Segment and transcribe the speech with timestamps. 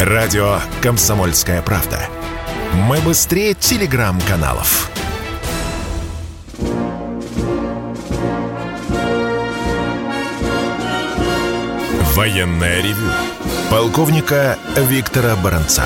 [0.00, 1.98] Радио «Комсомольская правда».
[2.74, 4.90] Мы быстрее телеграм-каналов.
[12.14, 13.10] Военное ревю.
[13.70, 15.84] Полковника Виктора Баранца.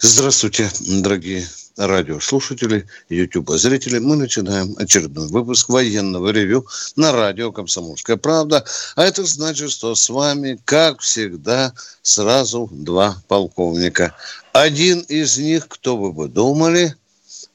[0.00, 1.46] Здравствуйте, дорогие
[1.76, 3.98] радиослушатели, YouTube зрители.
[3.98, 6.66] Мы начинаем очередной выпуск военного ревю
[6.96, 8.64] на радио «Комсомольская правда».
[8.96, 11.72] А это значит, что с вами, как всегда,
[12.02, 14.14] сразу два полковника.
[14.52, 16.96] Один из них, кто вы бы думали,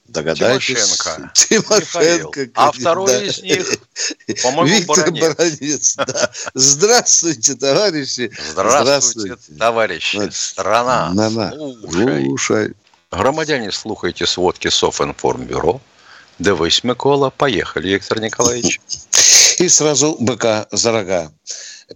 [0.07, 0.67] Догадайтесь.
[0.67, 1.31] Тимошенко.
[1.33, 2.49] Тимошенко.
[2.55, 3.67] А второй из них,
[4.43, 5.37] по-моему, Виктор Баранец.
[5.37, 5.95] Баранец.
[5.97, 6.31] да.
[6.53, 8.31] Здравствуйте, товарищи.
[8.51, 10.29] Здравствуйте, товарищи.
[10.31, 11.11] Страна.
[11.13, 11.51] На-на.
[11.51, 12.25] Слушай.
[12.25, 12.73] Слушай.
[13.11, 15.79] Громадяне, слухайте сводки Софинформбюро.
[16.39, 17.29] Дивись, Микола.
[17.29, 18.81] Поехали, Виктор Николаевич.
[19.59, 21.31] И сразу быка за рога.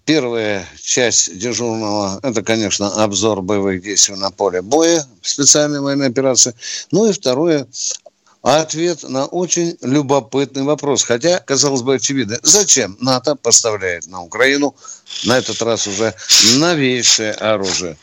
[0.05, 6.55] Первая часть дежурного– это, конечно, обзор боевых действий на поле боя, специальной военной операции.
[6.91, 7.67] Ну и второе–
[8.41, 11.03] ответ на очень любопытный вопрос.
[11.03, 12.39] Хотя, казалось бы, очевидно.
[12.41, 14.75] Зачем НАТО поставляет на Украину
[15.25, 16.13] на этот раз уже
[16.55, 17.97] новейшее оружие?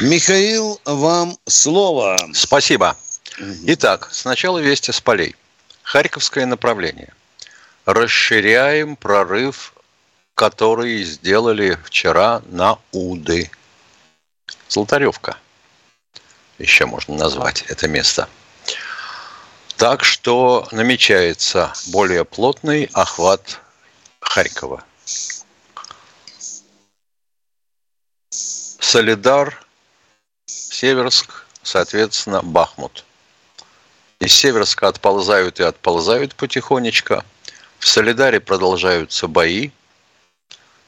[0.00, 2.16] Михаил, вам слово.
[2.34, 2.96] Спасибо.
[3.64, 5.36] Итак, сначала вести с полей.
[5.82, 7.12] Харьковское направление.
[7.84, 9.74] Расширяем прорыв,
[10.34, 13.50] который сделали вчера на Уды.
[14.68, 15.36] Золотаревка.
[16.58, 18.28] Еще можно назвать это место.
[19.82, 23.60] Так что намечается более плотный охват
[24.20, 24.84] Харькова.
[28.30, 29.60] Солидар,
[30.46, 33.04] Северск, соответственно, Бахмут.
[34.20, 37.24] Из Северска отползают и отползают потихонечку.
[37.80, 39.72] В Солидаре продолжаются бои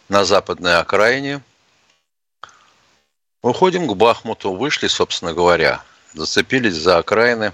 [0.08, 1.42] на западной окраине.
[3.42, 4.54] Уходим к Бахмуту.
[4.54, 7.52] Вышли, собственно говоря, зацепились за окраины.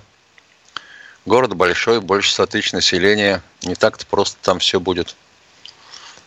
[1.27, 3.43] Город большой, больше 100 тысяч населения.
[3.63, 5.17] Не так-то просто там все будет.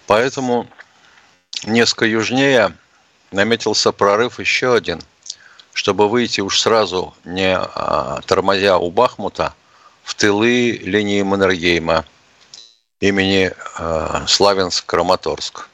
[0.06, 0.68] Поэтому
[1.64, 2.76] несколько южнее
[3.32, 5.02] наметился прорыв еще один,
[5.74, 9.54] чтобы выйти уж сразу, не а, тормозя у Бахмута,
[10.04, 12.06] в тылы линии Маннергейма
[13.00, 15.68] имени а, Славянск-Краматорск.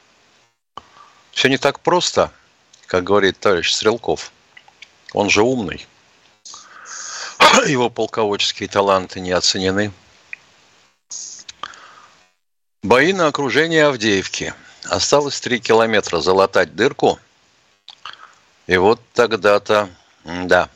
[1.32, 2.32] Все не так просто,
[2.86, 4.32] как говорит товарищ Стрелков.
[5.12, 5.86] Он же умный.
[7.66, 9.92] Его полководческие таланты не оценены.
[12.82, 14.54] Бои на окружение Авдеевки.
[14.84, 17.18] Осталось три километра залатать дырку.
[18.66, 19.90] И вот тогда-то,
[20.24, 20.70] да,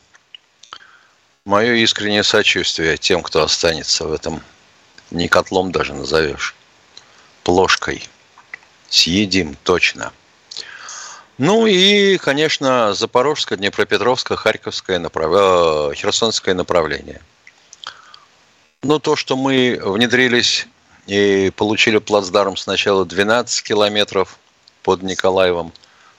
[1.45, 4.43] мое искреннее сочувствие тем, кто останется в этом,
[5.11, 6.55] не котлом даже назовешь,
[7.45, 8.07] плошкой.
[8.89, 10.13] Съедим точно.
[11.39, 15.31] Ну и, конечно, Запорожское, Днепропетровское, Харьковское, направ...
[15.33, 17.21] э, Херсонское направление.
[18.83, 20.69] Но то, что мы внедрились
[21.07, 24.39] и получили плацдарм сначала 12 километров
[24.83, 25.73] под Николаевым,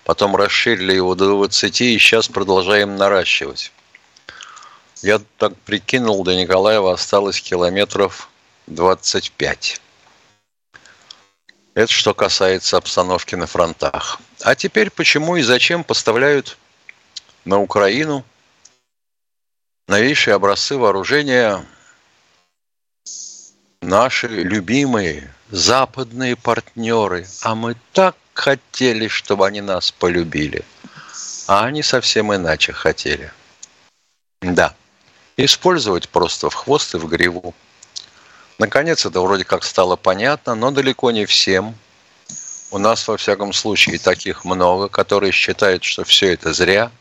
[0.03, 3.71] потом расширили его до 20 и сейчас продолжаем наращивать.
[5.01, 8.29] Я так прикинул, до Николаева осталось километров
[8.67, 9.79] 25.
[11.75, 14.19] Это что касается обстановки на фронтах.
[14.41, 16.57] А теперь почему и зачем поставляют
[17.43, 18.23] на Украину
[19.89, 21.65] новейшие образцы вооружения
[23.81, 27.27] наши любимые западные партнеры.
[27.41, 30.63] А мы так хотели, чтобы они нас полюбили.
[31.47, 33.33] А они совсем иначе хотели.
[34.41, 34.73] Да.
[35.35, 37.53] Использовать просто в хвост и в гриву.
[38.57, 41.75] Наконец, это вроде как стало понятно, но далеко не всем.
[42.71, 46.91] У нас, во всяком случае, таких много, которые считают, что все это зря,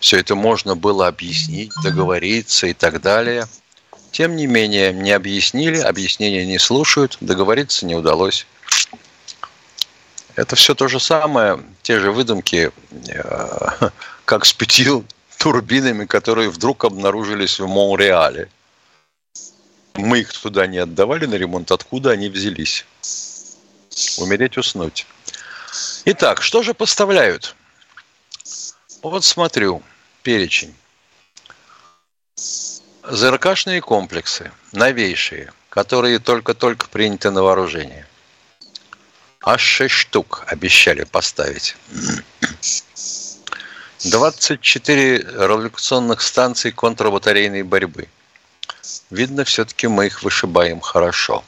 [0.00, 3.46] все это можно было объяснить, договориться и так далее.
[4.12, 8.46] Тем не менее, не объяснили, объяснения не слушают, договориться не удалось.
[10.36, 12.70] Это все то же самое, те же выдумки,
[13.08, 13.90] э,
[14.24, 15.04] как с пятью
[15.38, 18.48] турбинами, которые вдруг обнаружились в Монреале.
[20.00, 22.86] Мы их туда не отдавали на ремонт, откуда они взялись?
[24.18, 25.06] Умереть, уснуть.
[26.04, 27.54] Итак, что же поставляют?
[29.02, 29.82] Вот смотрю,
[30.22, 30.74] перечень.
[33.02, 38.06] ЗРКшные комплексы, новейшие, которые только-только приняты на вооружение.
[39.42, 41.76] Аж 6 штук обещали поставить.
[44.04, 48.08] 24 радиолокационных станций контрбатарейной борьбы.
[49.10, 51.44] Видно, все-таки мы их вышибаем хорошо.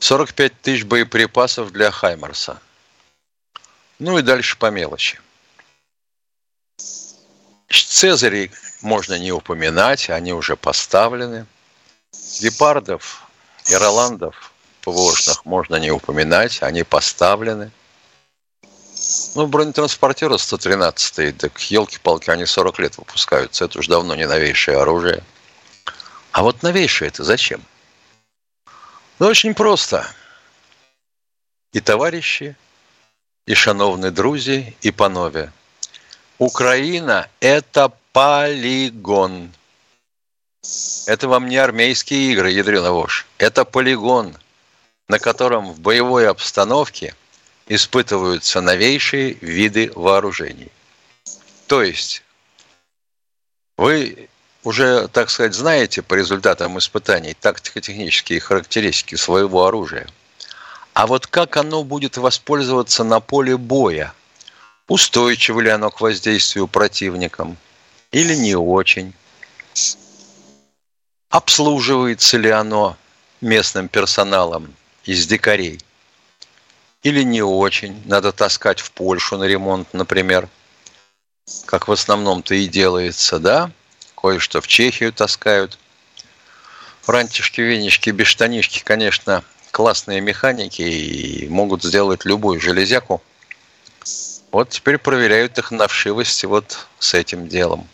[0.00, 2.60] 45 тысяч боеприпасов для Хаймарса.
[3.98, 5.20] Ну и дальше по мелочи.
[7.68, 8.50] Цезарей
[8.82, 11.46] можно не упоминать, они уже поставлены.
[12.40, 13.22] Гепардов
[13.68, 14.52] и Роландов
[14.82, 17.70] ПВОшных можно не упоминать, они поставлены.
[19.34, 23.64] Ну, бронетранспортеры 113 так елки-палки, они 40 лет выпускаются.
[23.64, 25.22] Это уж давно не новейшее оружие.
[26.36, 27.62] А вот новейшее это зачем?
[29.18, 30.06] Ну, очень просто.
[31.72, 32.54] И товарищи,
[33.46, 35.50] и шановные друзья, и панове.
[36.36, 39.50] Украина– это полигон.
[41.06, 43.26] Это вам не армейские игры, ядрена вошь.
[43.38, 44.36] Это полигон,
[45.08, 47.14] на котором в боевой обстановке
[47.66, 50.70] испытываются новейшие виды вооружений.
[51.66, 52.22] То есть
[53.78, 54.28] вы
[54.66, 60.08] уже, так сказать, знаете по результатам испытаний тактико-технические характеристики своего оружия.
[60.92, 64.12] А вот как оно будет воспользоваться на поле боя?
[64.88, 67.56] Устойчиво ли оно к воздействию противникам
[68.10, 69.12] или не очень?
[71.30, 72.96] Обслуживается ли оно
[73.40, 74.74] местным персоналом
[75.04, 75.78] из дикарей?
[77.04, 78.02] Или не очень?
[78.04, 80.48] Надо таскать в Польшу на ремонт, например.
[81.66, 83.70] Как в основном-то и делается, да?
[84.26, 85.78] Кое-что в Чехию таскают.
[87.02, 93.22] Франтишки, венишки, бештанишки, конечно, классные механики и могут сделать любую железяку.
[94.50, 97.88] Вот теперь проверяют их на вшивость вот с этим делом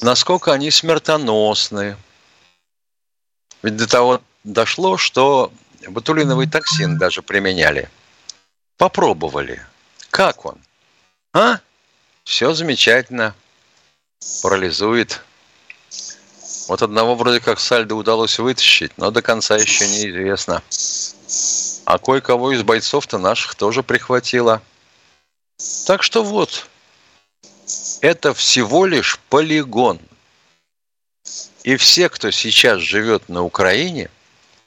[0.00, 1.96] насколько они смертоносны.
[3.62, 5.52] Ведь до того дошло, что
[5.88, 7.90] ботулиновый токсин даже применяли.
[8.76, 9.64] Попробовали.
[10.10, 10.58] Как он?
[11.32, 11.58] А?
[12.24, 13.34] Все замечательно.
[14.42, 15.22] Парализует.
[16.68, 20.62] Вот одного вроде как сальдо удалось вытащить, но до конца еще неизвестно.
[21.84, 24.62] А кое-кого из бойцов-то наших тоже прихватило.
[25.86, 26.68] Так что вот,
[28.00, 29.98] это всего лишь полигон.
[31.64, 34.10] И все, кто сейчас живет на Украине,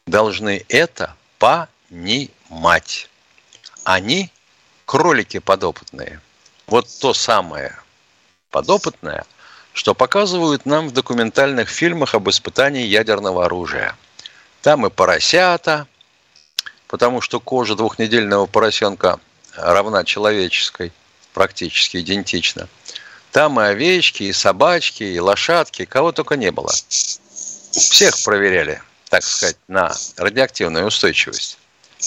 [0.06, 3.09] должны это понимать.
[3.83, 4.30] Они
[4.86, 6.21] кролики подопытные.
[6.68, 7.77] Вот то самое
[8.51, 9.25] подопытное,
[9.73, 13.95] что показывают нам в документальных фильмах об испытании ядерного оружия.
[14.62, 15.88] Там и поросята,
[16.88, 19.19] потому что кожа двухнедельного поросенка
[19.56, 20.91] равна человеческой,
[21.33, 22.68] практически идентично–
[23.31, 26.71] там и овечки, и собачки, и лошадки, кого только не было.
[27.71, 31.57] Всех проверяли, так сказать, на радиоактивную устойчивость.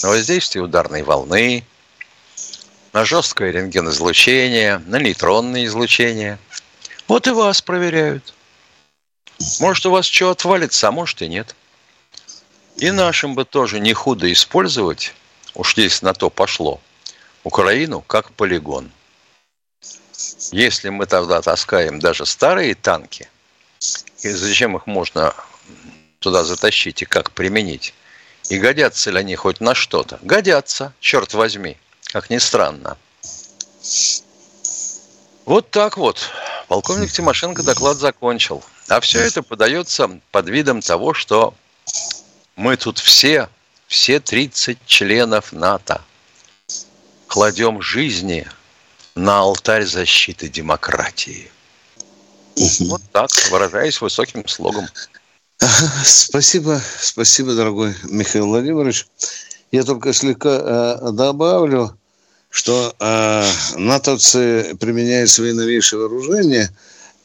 [0.03, 1.65] На воздействие ударной волны,
[2.93, 6.39] на жесткое рентгенизлучение, на нейтронное излучение.
[7.09, 8.35] Вот и вас проверяют.
[9.61, 11.55] Может, у вас что отвалится, а может и нет.
[12.77, 15.15] И нашим бы тоже не худо использовать,
[15.55, 16.81] уж здесь на то пошло,
[17.45, 18.91] Украину как полигон–
[20.53, 23.29] если мы тогда таскаем даже старые танки,
[24.23, 25.35] и зачем их можно
[26.19, 27.95] туда затащить и как применить?
[28.51, 30.19] И годятся ли они хоть на что-то?
[30.23, 32.97] Годятся, черт возьми, как ни странно.
[35.45, 36.31] Вот так вот.
[36.69, 38.65] Полковник Тимошенко доклад закончил.
[38.89, 41.55] А все это подается под видом того, что
[42.57, 43.49] мы тут все,
[43.87, 46.01] все 30 членов НАТО,
[47.27, 48.47] кладем жизни
[49.15, 51.51] на алтарь защиты демократии.
[52.81, 54.87] Вот так, выражаясь высоким слогом.
[56.05, 59.07] Спасибо, спасибо, дорогой Михаил Владимирович.
[59.73, 61.97] Я только слегка э, добавлю,
[62.55, 63.45] что э,
[63.77, 66.71] натовцы применяют свои новейшие вооружения–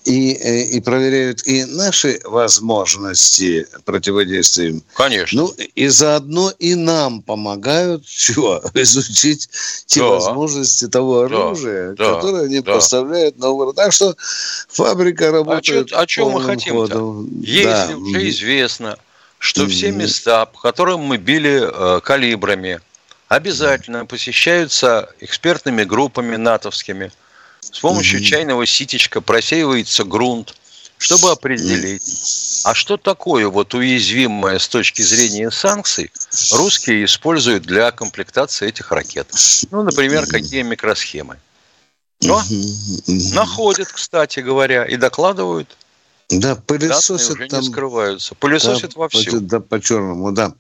[0.06, 4.84] и, э, и проверяют и наши возможности противодействия им.
[4.94, 5.42] Конечно.
[5.42, 8.62] Ну, и заодно и нам помогают чего?
[8.74, 9.50] Изучить
[9.86, 10.08] те да.
[10.08, 12.16] возможности того оружия, да.
[12.16, 12.74] которое они да.
[12.74, 13.76] поставляют на уровень.
[13.76, 14.16] Так что
[14.70, 17.26] фабрика а работает А что мы хотим-то?
[17.42, 17.98] Если да.
[17.98, 18.98] уже известно,
[19.38, 22.82] что все места, по которым мы били э, калибрами,
[23.30, 27.12] обязательно посещаются экспертными группами натовскими–
[27.72, 28.24] с помощью mm-hmm.
[28.24, 30.56] чайного ситечка просеивается грунт,
[30.98, 36.12] чтобы определить, а что такое вот уязвимое с точки зрения санкций
[36.52, 39.30] русские используют для комплектации этих ракет.
[39.72, 41.38] Ну, например, какие микросхемы.
[42.22, 42.44] Но
[43.08, 45.78] находят, кстати говоря, и докладывают.
[46.30, 47.62] Да, пылесосят уже там.
[47.62, 48.36] не скрываются.
[48.36, 49.40] Пылесосят да, вовсю.
[49.40, 50.54] Да, по-черному, да.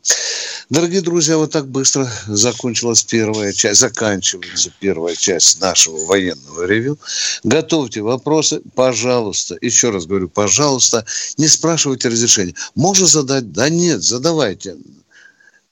[0.72, 6.98] Дорогие друзья, вот так быстро закончилась первая часть, заканчивается первая часть нашего военного ревю.
[7.44, 9.58] Готовьте вопросы, пожалуйста.
[9.62, 11.06] Еще раз говорю, пожалуйста,
[11.38, 12.56] не спрашивайте разрешения.
[12.74, 13.52] Можно задать?
[13.52, 14.76] Да нет, задавайте.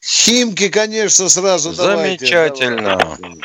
[0.04, 3.18] Химки, конечно, сразу Замечательно.
[3.20, 3.42] давайте.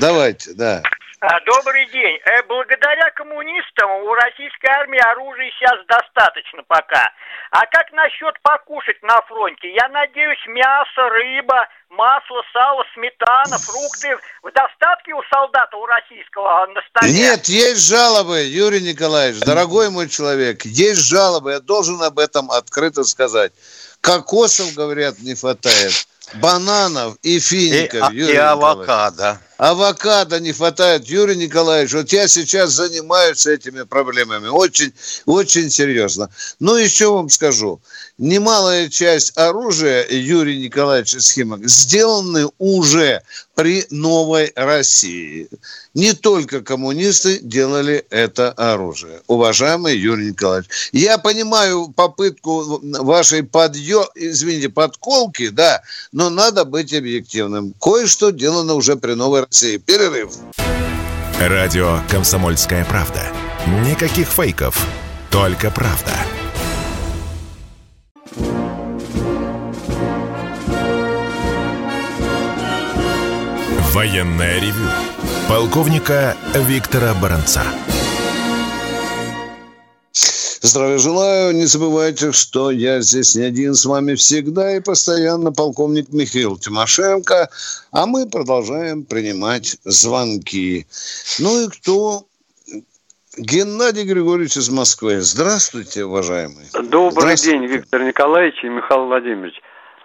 [0.00, 0.82] Давайте, да.
[1.26, 2.20] А, добрый день.
[2.26, 7.08] Э, благодаря коммунистам у российской армии оружия сейчас достаточно пока.
[7.50, 9.72] А как насчет покушать на фронте?
[9.72, 16.82] Я надеюсь, мясо, рыба, масло, сало, сметана, фрукты в достатке у солдата, у российского на
[16.90, 17.12] столе?
[17.14, 23.02] Нет, есть жалобы, Юрий Николаевич, дорогой мой человек, есть жалобы, я должен об этом открыто
[23.02, 23.52] сказать.
[24.02, 28.12] Кокосов, говорят, не хватает бананов и фиников.
[28.12, 29.40] И, и авокадо.
[29.56, 31.06] Авокадо не хватает.
[31.06, 34.48] Юрий Николаевич, вот я сейчас занимаюсь этими проблемами.
[34.48, 34.92] Очень,
[35.26, 36.28] очень серьезно.
[36.58, 37.80] Ну, еще вам скажу.
[38.18, 43.22] Немалая часть оружия Юрий Николаевич Схимок сделаны уже
[43.54, 45.48] при новой России.
[45.94, 49.20] Не только коммунисты делали это оружие.
[49.28, 50.90] Уважаемый Юрий Николаевич.
[50.92, 54.08] Я понимаю попытку вашей подъё...
[54.16, 55.82] извините, подколки, да,
[56.14, 57.74] но надо быть объективным.
[57.80, 59.78] Кое-что делано уже при новой России.
[59.78, 60.30] Перерыв.
[61.40, 63.20] Радио «Комсомольская правда».
[63.84, 64.86] Никаких фейков,
[65.30, 66.12] только правда.
[73.92, 74.88] Военное ревю
[75.48, 77.62] полковника Виктора Баранца.
[80.66, 81.54] Здравия желаю.
[81.54, 87.50] Не забывайте, что я здесь не один с вами всегда и постоянно полковник Михаил Тимошенко.
[87.92, 90.86] А мы продолжаем принимать звонки.
[91.38, 92.22] Ну и кто?
[93.36, 95.20] Геннадий Григорьевич из Москвы.
[95.20, 96.64] Здравствуйте, уважаемый.
[96.72, 97.58] Добрый Здравствуйте.
[97.58, 99.60] день, Виктор Николаевич и Михаил Владимирович.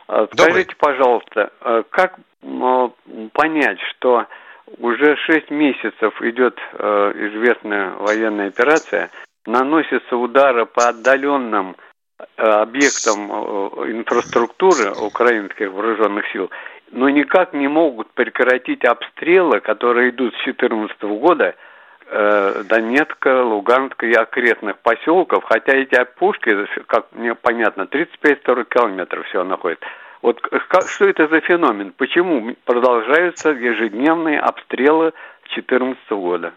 [0.10, 0.76] А, скажите, Добрый.
[0.78, 2.20] пожалуйста, а, как
[3.32, 4.26] понять, что
[4.78, 9.10] уже шесть месяцев идет известная военная операция,
[9.46, 11.76] наносятся удары по отдаленным
[12.20, 16.50] э, объектам э, инфраструктуры украинских вооруженных сил,
[16.92, 21.56] но никак не могут прекратить обстрелы, которые идут с 2014 года
[22.08, 26.56] э, Донецка, Луганска и окрестных поселков, хотя эти пушки,
[26.88, 29.80] как мне понятно, 35-40 километров всего находят.
[30.22, 31.94] Вот как, что это за феномен?
[31.94, 35.14] Почему продолжаются ежедневные обстрелы
[35.46, 36.54] с 2014 года?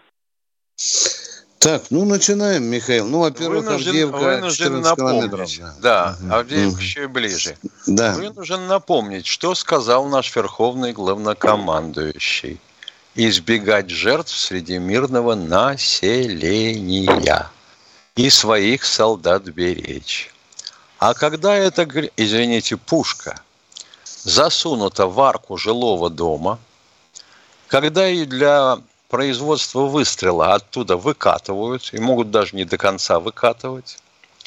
[1.63, 3.07] Так, ну начинаем, Михаил.
[3.07, 5.61] Ну, во-первых, вынужден, Авдеевка вынужден напомнить.
[5.79, 6.81] Да, да Авдеевка угу.
[6.81, 7.57] еще и ближе.
[7.87, 8.15] Да.
[8.15, 12.59] Вынужден напомнить, что сказал наш верховный главнокомандующий.
[13.15, 16.27] Избегать жертв среди мирного населения
[18.17, 20.33] и своих солдат беречь.
[20.99, 23.39] А когда эта, извините, пушка
[24.25, 26.59] засунута в арку жилого дома,
[27.69, 28.79] когда и для
[29.13, 33.99] производства выстрела оттуда выкатывают, и могут даже не до конца выкатывать,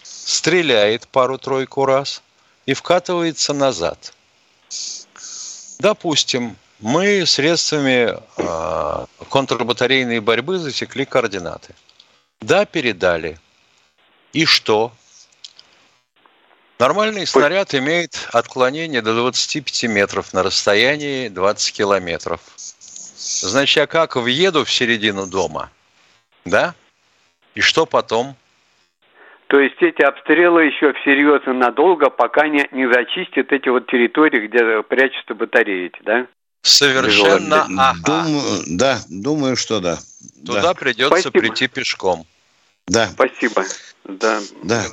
[0.03, 2.21] стреляет пару-тройку раз
[2.67, 4.13] и вкатывается назад.
[5.79, 11.73] Допустим, мы средствами э, контрбатарейной борьбы засекли координаты.
[12.41, 13.39] Да, передали.
[14.33, 14.91] И что?
[16.81, 22.41] Нормальный снаряд имеет отклонение до 25 метров на расстоянии 20 километров.
[23.27, 25.71] Значит, я как въеду в середину дома,
[26.45, 26.75] да?
[27.55, 28.37] И что потом?
[29.49, 34.47] То есть эти обстрелы еще всерьез и надолго, пока не, не зачистят эти вот территории,
[34.47, 36.27] где прячутся батареи, да?
[36.63, 38.25] Совершенно ага.
[38.25, 39.99] Думаю, да, думаю, что да.
[40.45, 40.75] Туда да.
[40.75, 41.39] придется Спасибо.
[41.39, 42.27] прийти пешком.
[42.89, 43.09] Да.
[43.09, 43.65] Спасибо.
[44.05, 44.41] Да.
[44.63, 44.85] Да.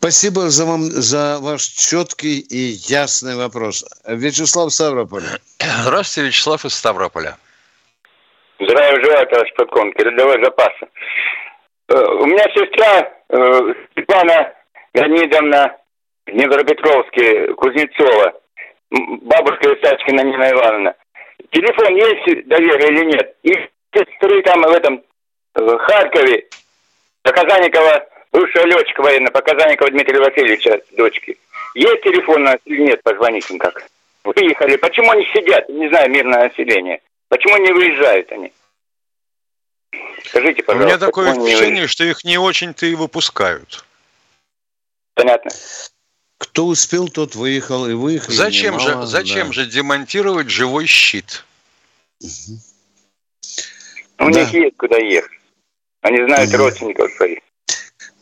[0.00, 3.84] Спасибо за, вам, за ваш четкий и ясный вопрос.
[4.08, 5.24] Вячеслав Ставрополь.
[5.82, 7.36] Здравствуйте, Вячеслав из Ставрополя.
[8.58, 10.88] Здравия желаю, товарищ полковник, рядовой запаса.
[11.88, 14.54] Э, у меня сестра э, Светлана
[14.94, 15.76] Леонидовна
[16.28, 18.40] Днепропетровске, Кузнецова,
[18.90, 20.94] бабушка Исачкина Нина Ивановна.
[21.50, 23.36] Телефон есть доверие или нет?
[23.42, 23.52] И
[23.94, 25.02] сестры там в этом
[25.54, 26.46] в Харькове,
[27.22, 31.38] Казаникова бывшего летчика военно, Показанникова Дмитрия Васильевича, дочки.
[31.74, 33.86] Есть телефон или нет, позвонить им как?
[34.24, 34.76] Выехали.
[34.76, 37.00] Почему они сидят, не знаю, мирное население?
[37.28, 38.52] Почему не выезжают они?
[40.26, 40.86] Скажите, пожалуйста.
[40.86, 43.84] У меня такое впечатление, что их не очень-то и выпускают.
[45.14, 45.50] Понятно.
[46.38, 48.32] Кто успел, тот выехал и выехал.
[48.32, 49.52] Зачем немало, же, зачем да.
[49.52, 51.44] же демонтировать живой щит?
[52.20, 52.58] Угу.
[54.20, 54.40] У да.
[54.40, 55.38] них есть куда ехать.
[56.02, 56.58] Они знают угу.
[56.58, 57.40] родственников своих.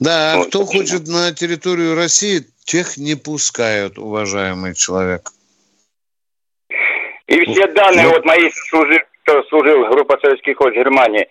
[0.01, 0.81] Да, а вот, кто почему?
[0.81, 5.31] хочет на территорию России, тех не пускают, уважаемый человек.
[7.27, 11.29] И все данные, ну, вот мои служил, кто служил в группе советских войск Германии,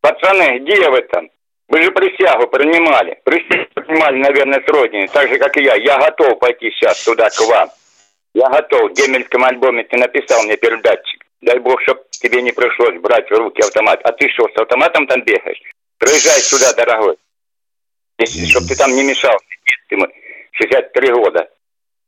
[0.00, 1.28] пацаны, где вы там?
[1.68, 3.18] Вы же присягу принимали.
[3.24, 5.74] Присягу принимали, наверное, с родины, так же, как и я.
[5.76, 7.70] Я готов пойти сейчас туда, к вам.
[8.34, 8.90] Я готов.
[8.90, 11.24] В Гемельском альбоме ты написал мне передатчик.
[11.40, 14.00] дай бог, чтобы тебе не пришлось брать в руки автомат.
[14.04, 15.62] А ты что, с автоматом там бегаешь?
[15.98, 17.16] Приезжай сюда, дорогой.
[18.18, 19.36] Чтобы ты там не мешал
[19.90, 20.06] ему
[20.52, 21.48] 63 года.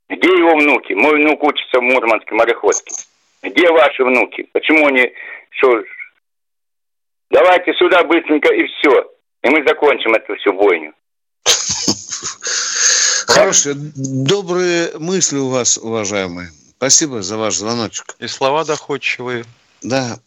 [0.08, 0.92] Где его внуки?
[0.92, 2.94] Мой внук учится в Мурманской мореходке.
[3.42, 4.48] Где ваши внуки?
[4.52, 5.12] Почему они...
[5.50, 5.82] Что...
[7.30, 9.10] Давайте сюда быстренько и все.
[9.42, 10.92] И мы закончим эту всю бойню.
[13.26, 16.50] Хорошие, добрые мысли у вас, уважаемые.
[16.76, 18.14] Спасибо за ваш звоночек.
[18.20, 19.44] И слова доходчивые.
[19.82, 20.18] Да.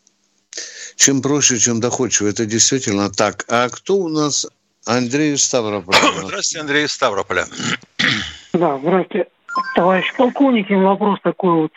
[0.96, 2.28] Чем проще, чем доходчиво.
[2.28, 3.46] Это действительно так.
[3.48, 4.46] А кто у нас?
[4.90, 5.98] Андрей из Ставрополя.
[6.16, 7.46] Здравствуйте, Андрей из Ставрополя.
[8.54, 9.28] Да, здравствуйте.
[9.76, 11.72] Товарищ полковник, вопрос такой вот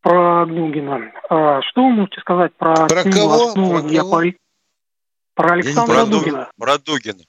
[0.00, 1.12] про Дугина.
[1.28, 3.48] А что вы можете сказать про, про кого?
[3.48, 4.38] основы про геополитики?
[5.34, 6.50] Про Александра про Дугина.
[6.56, 7.24] Про Дугина.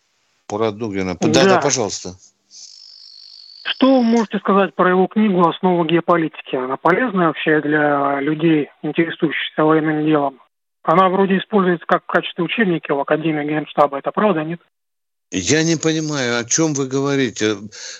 [0.48, 1.18] Про Дугина.
[1.20, 2.10] Да, да, да, пожалуйста.
[3.66, 6.56] Что вы можете сказать про его книгу «Основа геополитики»?
[6.56, 10.40] Она полезная вообще для людей, интересующихся военным делом?
[10.84, 13.98] Она вроде используется как в качестве учебника в Академии Генштаба.
[13.98, 14.60] Это правда, нет?
[15.36, 17.58] Я не понимаю, о чем вы говорите.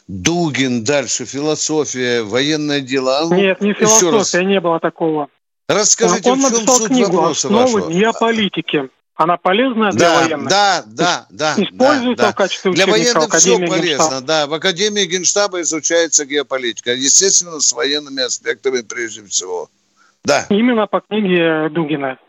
[0.08, 3.22] Дугин, дальше философия, военное дело.
[3.22, 5.30] А Нет, не философия, не было такого.
[5.68, 7.92] Расскажите, Он в чем написал суть книгу вопроса «Основы вашего?
[7.92, 8.90] геополитики».
[9.16, 10.50] Она полезная для да, военных?
[10.50, 11.54] Да, да, да.
[11.58, 14.22] Используется да, в качестве Для военных все полезно, Генштаба.
[14.22, 14.48] да.
[14.48, 16.94] В Академии Генштаба изучается геополитика.
[16.94, 19.70] Естественно, с военными аспектами прежде всего.
[20.24, 20.46] Да.
[20.50, 22.20] Именно по книге Дугина.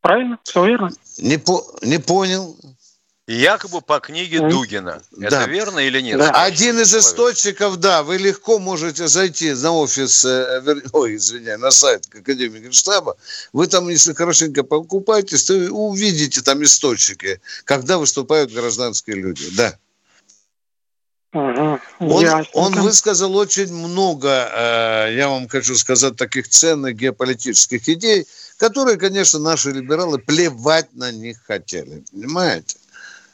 [0.00, 0.38] Правильно?
[0.42, 0.90] Все верно?
[1.18, 2.56] Не, по, не понял.
[3.30, 4.40] Якобы по книге.
[4.40, 5.00] Дугина.
[5.12, 5.26] Да.
[5.28, 6.18] Это верно или нет?
[6.18, 6.30] Да.
[6.42, 10.60] Один из источников, да, вы легко можете зайти на офис, э,
[10.92, 13.16] ой, извиняюсь, на сайт Академии Генштаба.
[13.52, 19.48] Вы там, если хорошенько покупаетесь, то увидите там источники, когда выступают гражданские люди.
[19.56, 19.78] Да.
[21.32, 21.78] Угу.
[22.00, 24.50] Он, он высказал очень много,
[25.08, 31.12] э, я вам хочу сказать, таких ценных геополитических идей, которые, конечно, наши либералы плевать на
[31.12, 32.02] них хотели.
[32.10, 32.79] Понимаете?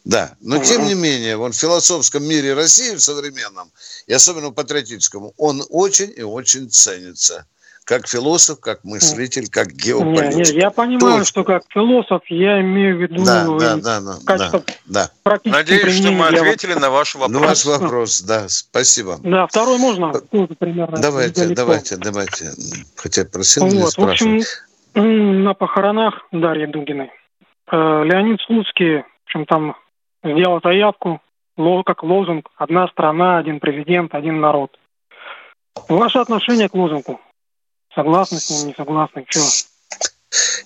[0.06, 3.72] Да, но тем не менее, он в философском мире России, в современном,
[4.06, 7.44] и особенно в патриотическом, он очень и очень ценится.
[7.84, 10.54] Как философ, как мыслитель, как геополитик.
[10.54, 11.24] не, я понимаю, Точно.
[11.24, 15.10] что как философ я имею в виду Да, э, да, да, да, качество да, да.
[15.24, 17.64] практического Надеюсь, что мы применения для- ответили на ваш Ну, вопрос.
[17.64, 19.18] ваш вопрос, да, спасибо.
[19.24, 20.12] Да, второй можно?
[20.12, 21.54] Тоже примерно Давайте, недалеко.
[21.62, 22.52] давайте, давайте.
[22.96, 24.40] Хотя просил не Вот, в общем,
[24.94, 27.10] на похоронах Дарьи Дугиной
[27.70, 29.76] э, Леонид Слуцкий, в общем, там
[30.32, 31.20] сделал заявку,
[31.84, 34.76] как лозунг «Одна страна, один президент, один народ».
[35.88, 37.20] Ваше отношение к лозунгу?
[37.94, 39.24] Согласны с ним, не согласны?
[39.28, 39.44] Чего?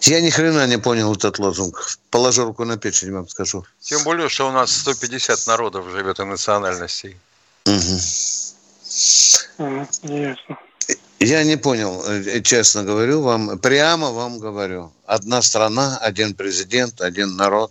[0.03, 1.99] Я ни хрена не понял этот лозунг.
[2.11, 3.65] Положу руку на печень, вам скажу.
[3.81, 7.17] Тем более, что у нас 150 народов живет и национальностей.
[7.67, 7.99] Мгм,
[10.03, 10.59] ясно.
[11.21, 14.91] Я не понял, э, честно говорю вам, прямо вам говорю.
[15.07, 17.71] Одна страна, один президент, один народ.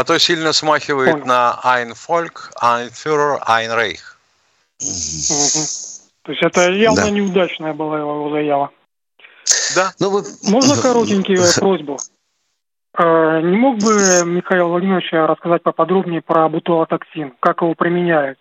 [0.00, 1.26] А то сильно смахивает Понял.
[1.26, 4.00] на Ein Volk, Ein Führer, Ein Reich.
[4.80, 5.66] Мгм.
[6.22, 7.10] То есть это явно Да.
[7.10, 8.70] неудачная была его заява.
[9.74, 9.92] Да.
[9.98, 10.24] Ну, вы...
[10.44, 11.98] Можно коротенькую просьбу?
[12.96, 17.34] Э, Не мог бы Михаил Владимирович рассказать поподробнее про бутылотоксин?
[17.38, 18.38] Как его применяют?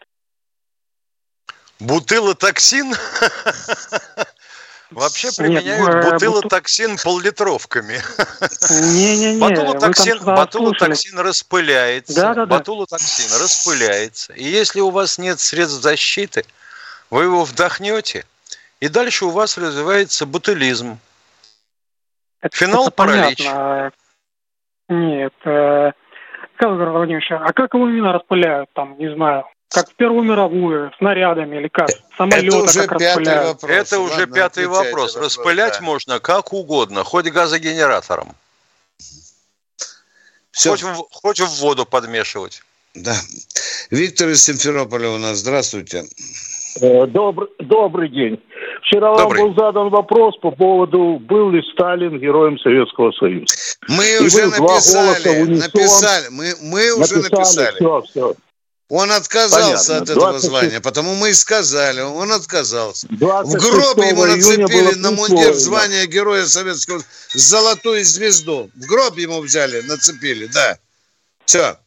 [1.82, 2.94] Бутылотоксин?
[4.92, 8.02] Вообще применяют э, бутылотоксин поллитровками.
[8.92, 12.16] Не-не-не, Батулотоксин, распыляется.
[12.16, 12.58] Да-да-да.
[12.58, 14.34] Батулотоксин распыляется.
[14.34, 16.44] И если у вас нет средств защиты,
[17.12, 18.26] вы его вдохнете,
[18.80, 20.98] и дальше у вас развивается ботулизм.
[22.42, 23.38] Это- Финал это паралич.
[23.38, 23.92] понятно.
[24.88, 25.34] Нет.
[25.46, 25.92] э,
[26.62, 29.46] Владимирович, а как его именно распыляют там, не знаю?
[29.70, 31.90] Как в Первую мировую, снарядами или как?
[31.90, 33.62] Это Самолеты уже как пятый распыляют?
[33.62, 33.72] вопрос.
[33.78, 35.16] Это уже Ладно, пятый отвечайте вопрос.
[35.16, 35.82] на Распылять да.
[35.86, 38.36] можно как угодно, хоть газогенератором,
[40.52, 42.64] Всё, хоть, в, хоть в воду подмешивать.
[42.96, 43.16] да.
[43.92, 45.38] Виктор из Симферополя у нас.
[45.38, 46.06] Здравствуйте.
[46.82, 48.42] Э, Добрый, добрый день.
[48.84, 49.42] Вчера Добрый.
[49.44, 53.54] вам был задан вопрос по поводу, был ли Сталин героем Советского Союза.
[53.88, 57.76] Мы И уже написали, написали, мы, мы уже написали.
[57.76, 58.34] Все, все.
[58.90, 59.98] Он отказался Понятно.
[59.98, 60.46] от этого 26.
[60.50, 63.06] звания, потому мы и сказали, он отказался.
[63.08, 68.72] В 26 гроб ему нацепили на мундир звание Героя Советского золотую звезду.
[68.76, 70.80] В гроб ему взяли, нацепили, да.
[71.46, 71.78] Все.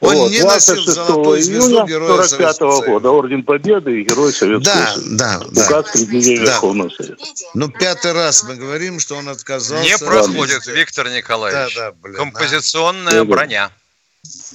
[0.00, 3.10] Он Вот, не носил 26 золотую звезду Героя 45 Советского года.
[3.10, 5.16] Орден Победы и Герой Советского Да, Союза.
[5.16, 5.64] да, да.
[5.64, 6.00] Указ Да.
[6.04, 7.24] Верховного Совета.
[7.54, 9.88] Ну, пятый раз мы говорим, что он отказался.
[9.88, 10.66] Не проходит.
[10.66, 11.74] Виктор Николаевич.
[11.74, 13.24] Да, да, блин, Композиционная а.
[13.24, 13.70] броня.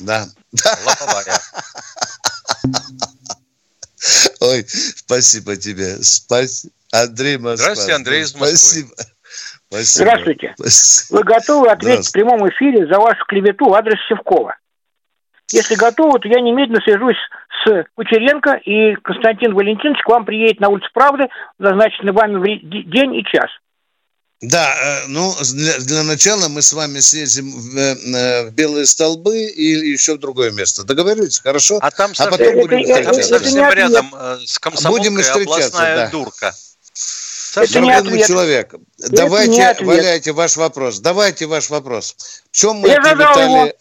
[0.01, 0.25] Да.
[0.85, 1.39] Лобовая.
[4.41, 5.97] Ой, спасибо тебе.
[6.01, 6.73] Спасибо.
[6.91, 7.57] Андрей Москва.
[7.57, 8.57] Здравствуйте, Андрей из Москвы.
[8.57, 8.93] Спасибо.
[9.69, 10.05] Спасибо.
[10.05, 10.53] Здравствуйте.
[10.57, 11.17] Спасибо.
[11.17, 14.55] Вы готовы ответить в прямом эфире за вашу клевету в адрес Севкова?
[15.53, 17.17] Если готовы, то я немедленно свяжусь
[17.63, 23.15] с Кучеренко, и Константин Валентинович к вам приедет на улицу Правды в назначенный вами день
[23.15, 23.49] и час.
[24.41, 29.43] Да, э, ну, для, для начала мы с вами съездим в, э, в Белые столбы
[29.43, 30.83] и еще в другое место.
[30.83, 31.39] Договорились?
[31.39, 31.77] Хорошо?
[31.79, 33.35] А там а совсем, потом это- будем это- там встречаться.
[33.35, 36.07] это совсем рядом э, с комсомолкой Будем встречаться, областная да.
[36.07, 36.47] дурка.
[36.47, 36.57] Это
[36.93, 37.85] Совсем.
[37.85, 40.99] Дорогой человек, не давайте, валяйте ваш вопрос.
[40.99, 42.15] Давайте ваш вопрос.
[42.49, 43.75] В чем мы Я оклеветали?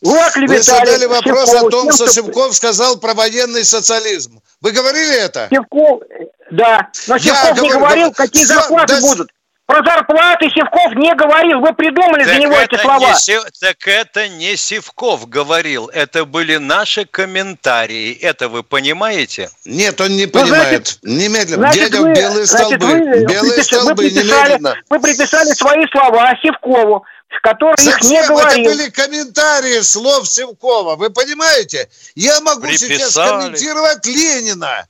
[0.00, 4.40] Вы задали вопрос Севкову о том, тем, что Севков сказал про военный социализм.
[4.60, 5.48] Вы говорили это?
[5.50, 9.30] Севков, э, да, но Я Севков не говорю, говорил, да, какие всё, зарплаты да будут.
[9.68, 11.60] Про зарплаты Севков не говорил.
[11.60, 13.12] Вы придумали за Так него эти это, слова.
[13.28, 18.14] не так это не Сивков говорил, это были наши комментарии.
[18.14, 19.50] Это вы понимаете?
[19.66, 20.98] Нет, он не Ну, значит- понимает.
[21.02, 21.70] Немедленно.
[21.70, 22.86] Значит, Дядя, вы, белые значит, столбы.
[22.86, 24.74] вы, белые припис- столбы, вы приписали, немедленно.
[24.88, 27.04] вы приписали свои слова Севкову,
[27.42, 28.08] который их Зачем?
[28.08, 28.64] не Это говорил.
[28.64, 30.96] были комментарии слов Севкова.
[30.96, 31.90] Вы понимаете?
[32.14, 33.42] Я могу сейчас Приписали.
[33.42, 34.86] комментировать Ленина.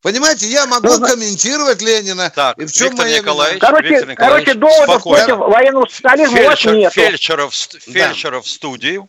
[0.00, 2.30] Понимаете, я могу Ну, зна- комментировать Ленина.
[2.30, 3.60] Так, И в чем Виктор моя Николаевич?
[3.60, 5.24] Короче, Виктор Николаевич, короче доводов спокойно.
[5.26, 6.92] против военного социализма у вас Фельдшер- нет.
[6.92, 9.08] фельдшеров, фельдшеров в студию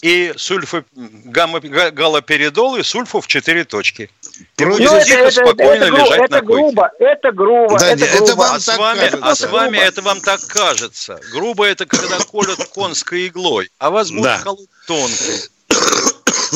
[0.00, 4.10] и сульфы, гамма, га- галоперидол и сульфу в четыре точки.
[4.56, 6.46] И Ну, будет это, тихо, это, спокойно это, гру- лежать это на койке.
[6.54, 8.32] грубо, это грубо, Да это не, это грубо.
[8.40, 9.26] вам А с так вами, кажется.
[9.30, 9.84] а с вами Грубо.
[9.84, 11.20] это вам так кажется.
[11.32, 14.38] Грубо это когда колют конской иглой, а вас будут Да.
[14.38, 15.40] колоть тонкой.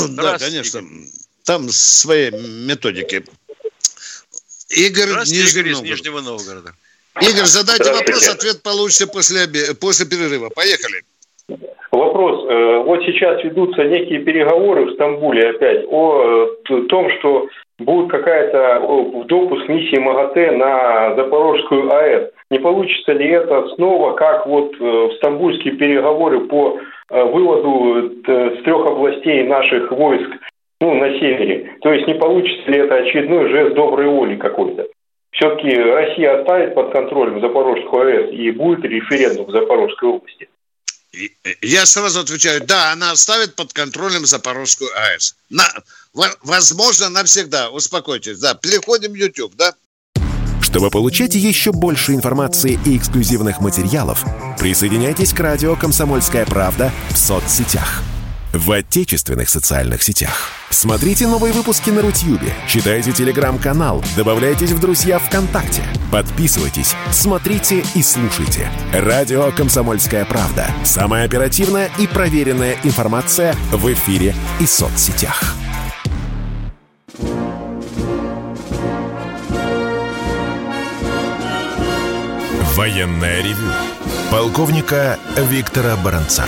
[0.08, 0.82] Да, конечно.
[1.44, 3.24] Там свои методики.
[4.70, 5.82] Игорь, Здравствуйте, Нижний Игорь из.
[5.82, 6.70] Нижнего Новгорода.
[7.20, 9.46] Игорь, задайте вопрос, ответ получите после,
[9.80, 10.50] после перерыва.
[10.54, 11.02] Поехали.
[11.90, 12.44] Вопрос.
[12.48, 19.24] Э, Вот сейчас ведутся некие переговоры в Стамбуле опять о э, том, что будет какая-то
[19.26, 22.30] допуск миссии МАГАТЭ на Запорожскую АЭС.
[22.50, 26.78] Не получится ли это снова, как вот э, в стамбульские переговоры по
[27.10, 30.28] выводу с трех областей наших войск
[30.80, 31.76] ну, на севере?
[31.82, 34.86] То есть не получится ли это очередной жест доброй воли какой-то?
[35.32, 40.48] Все-таки Россия оставит под контролем Запорожскую АЭС и будет референдум в Запорожской области?
[41.12, 41.30] И-
[41.62, 45.36] Я сразу отвечаю, да, она оставит под контролем Запорожскую АЭС.
[45.50, 45.64] На,
[46.14, 47.70] во- возможно, навсегда.
[47.70, 48.38] Успокойтесь.
[48.40, 49.74] Да, переходим в YouTube, да?
[50.62, 54.22] Чтобы получать еще больше информации и эксклюзивных материалов,
[54.60, 58.02] присоединяйтесь к радио «Комсомольская правда» в соцсетях.
[58.52, 60.50] В отечественных социальных сетях.
[60.70, 68.70] Смотрите новые выпуски на Рутьюбе, читайте телеграм-канал, добавляйтесь в друзья ВКонтакте, подписывайтесь, смотрите и слушайте.
[68.92, 70.66] Радио «Комсомольская правда».
[70.82, 75.54] Самая оперативная и проверенная информация в эфире и соцсетях.
[82.74, 83.70] Военное ревю
[84.30, 86.46] полковника Виктора Баранца.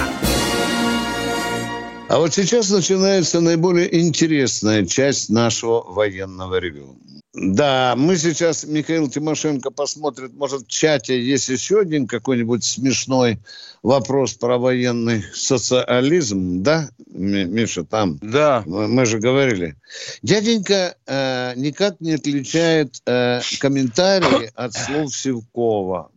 [2.10, 6.98] А вот сейчас начинается наиболее интересная часть нашего военного ревю.
[7.34, 13.38] Да, мы сейчас, Михаил Тимошенко посмотрит, может, в чате есть еще один какой-нибудь смешной
[13.84, 18.18] вопрос про военный социализм, да, Ми- Миша, там?
[18.20, 18.64] Да.
[18.66, 19.76] Мы, мы же говорили.
[20.22, 26.10] Дяденька э, никак не отличает э, комментарии от слов Севкова.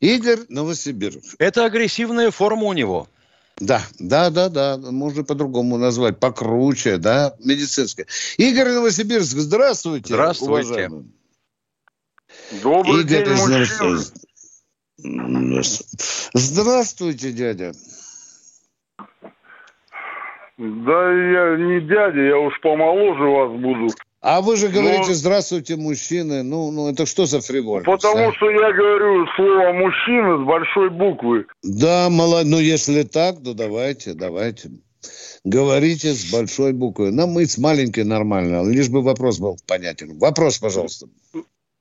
[0.00, 1.36] Игорь Новосибирск.
[1.38, 3.06] Это агрессивная форма у него.
[3.58, 8.06] Да, да, да, да, можно по-другому назвать, покруче, да, медицинское.
[8.36, 10.12] Игорь Новосибирск, здравствуйте.
[10.12, 10.68] Здравствуйте.
[10.68, 11.06] уважаемый.
[12.62, 14.12] Добрый Игорь день, из.
[14.98, 15.84] Новосибирска.
[16.34, 17.72] Здравствуйте, дядя.
[20.58, 23.88] Да я не дядя, я уж помоложе вас буду.
[24.28, 26.42] А вы же говорите, Ну- здравствуйте, мужчины.
[26.42, 27.86] Ну, ну это что за фривольность?
[27.86, 28.32] Потому а?
[28.34, 31.46] что я говорю слово мужчина с большой буквы.
[31.62, 34.70] Да, мало, ну если так, то давайте, давайте.
[35.44, 37.12] Говорите с большой буквы.
[37.12, 40.18] Нам мы с маленькой нормально, лишь бы вопрос был понятен.
[40.18, 41.06] Вопрос, пожалуйста.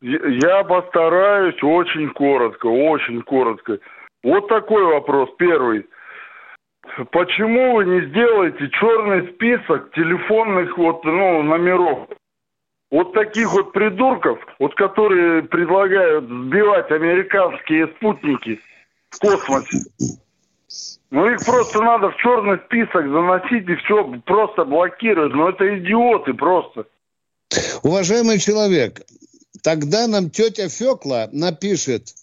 [0.03, 3.79] Я постараюсь очень коротко, очень коротко.
[4.23, 5.87] Вот такой вопрос, первый.
[7.11, 12.07] Почему вы не сделаете черный список телефонных вот, ну, номеров?
[12.95, 18.61] Вот таких вот придурков, вот которые предлагают сбивать американские спутники
[19.09, 19.79] в космосе.
[21.11, 25.33] Ну их просто надо в черный список заносить и все просто блокировать.
[25.33, 26.85] Ну это идиоты просто.
[27.83, 29.01] Уважаемый человек,
[29.61, 32.13] тогда нам тетя Фекла напишет,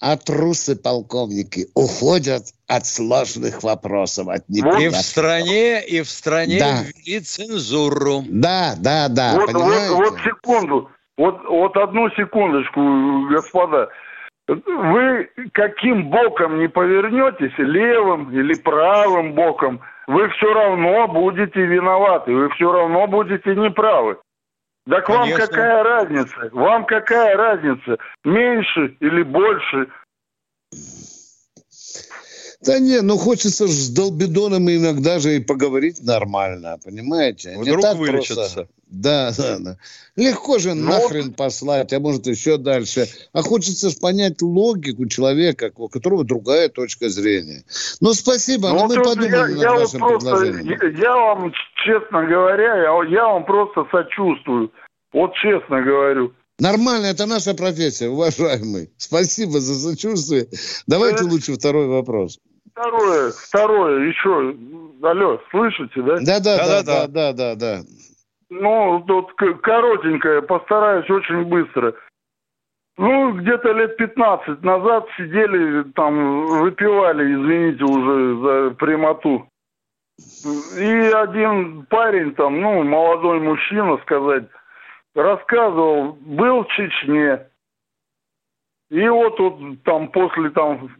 [0.00, 5.02] а трусы полковники уходят от сложных вопросов, от И в неприятных.
[5.02, 6.82] стране, и в стране Да.
[6.82, 8.22] ввели цензуру.
[8.28, 12.80] Да, да, да, вот, вот, вот секунду, вот, вот одну секундочку,
[13.28, 13.90] господа.
[14.48, 22.48] вы каким боком не повернетесь, левым или правым боком, вы все равно будете виноваты, вы
[22.50, 24.16] все равно будете неправы.
[24.90, 25.38] Так Конечно.
[25.38, 26.48] вам какая разница?
[26.52, 27.98] Вам какая разница?
[28.24, 29.88] Меньше или больше?
[32.62, 37.56] Да не, ну хочется же с долбидоном иногда же и поговорить нормально, понимаете?
[37.56, 38.34] Вдруг не так вылечится.
[38.34, 38.68] Просто...
[38.90, 39.76] Да, да, да.
[40.16, 40.84] Легко же Но...
[40.84, 43.06] Ну, нахрен послать, а может еще дальше.
[43.32, 47.64] А хочется же понять логику человека, у которого другая точка зрения.
[48.00, 50.98] Ну, спасибо, ну, но мы подумаем я, над вашим вот просто, предложением.
[50.98, 51.52] Я, я вам,
[51.86, 54.70] честно говоря, я, я вам просто сочувствую.
[55.14, 56.34] Вот честно говорю.
[56.58, 58.90] Нормально, это наша профессия, уважаемый.
[58.98, 60.48] Спасибо за сочувствие.
[60.86, 61.32] Давайте это...
[61.32, 62.38] лучше второй вопрос.
[62.72, 64.54] Второе, второе, еще.
[65.02, 66.18] Алло, слышите, да?
[66.20, 67.80] Да, да, да, да, да, да, да.
[68.50, 71.94] Ну, тут коротенькое, постараюсь очень быстро.
[72.98, 79.46] Ну, где-то лет 15 назад сидели там, выпивали, извините уже за прямоту.
[80.76, 84.44] И один парень там, ну, молодой мужчина, сказать,
[85.14, 87.46] рассказывал, был в Чечне.
[88.90, 90.90] И вот тут там после там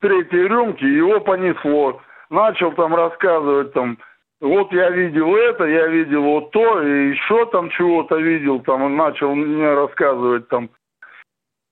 [0.00, 2.00] третьей рюмки его понесло.
[2.30, 3.98] Начал там рассказывать там,
[4.40, 8.96] вот я видел это, я видел вот то, и еще там чего-то видел, там он
[8.96, 10.68] начал мне рассказывать там.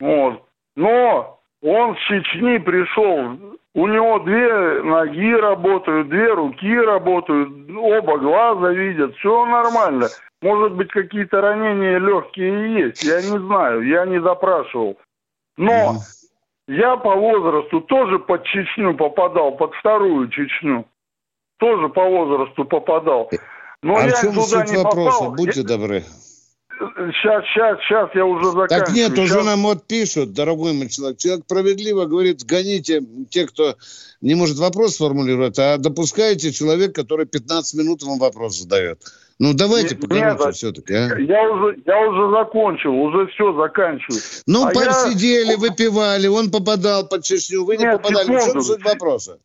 [0.00, 0.44] Вот.
[0.76, 8.70] Но он с Чечни пришел, у него две ноги работают, две руки работают, оба глаза
[8.70, 10.06] видят, все нормально.
[10.40, 14.98] Может быть, какие-то ранения легкие есть, я не знаю, я не допрашивал.
[15.56, 15.94] Но
[16.68, 20.86] я по возрасту тоже под Чечню попадал, под вторую Чечню.
[21.58, 23.30] Тоже по возрасту попадал.
[23.82, 25.18] Но а я в чем туда суть вопроса?
[25.18, 25.34] Попал.
[25.34, 25.66] Будьте я...
[25.66, 26.04] добры.
[26.76, 28.84] Сейчас, сейчас, сейчас я уже заканчиваю.
[28.84, 29.30] Так нет, сейчас...
[29.30, 31.18] уже нам вот пишут, дорогой мой человек.
[31.18, 33.76] Человек справедливо говорит, гоните те, кто
[34.20, 39.00] не может вопрос сформулировать, а допускаете человека, который 15 минут вам вопрос задает.
[39.38, 41.18] Ну, давайте покажемся все-таки, а?
[41.18, 44.20] Я уже, я уже закончил, уже все заканчиваю.
[44.46, 45.58] Ну, а посидели, я...
[45.58, 48.26] выпивали, он попадал под чешню, вы Нет, не попадали.
[48.26, 48.42] Секунду.
[48.42, 49.38] В чем суть вопроса?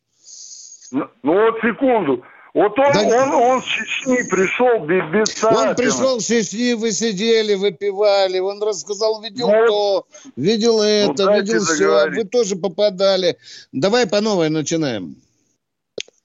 [0.92, 2.24] Ну, ну вот секунду.
[2.54, 3.02] Вот он, да...
[3.02, 5.70] он, он с Чечни пришел без, без царапина.
[5.70, 11.26] Он пришел с Чечни, вы сидели, выпивали, он рассказал, видел ну, то, видел ну, это,
[11.26, 13.38] ну, видел все, вы тоже попадали.
[13.72, 15.16] Давай по новой начинаем.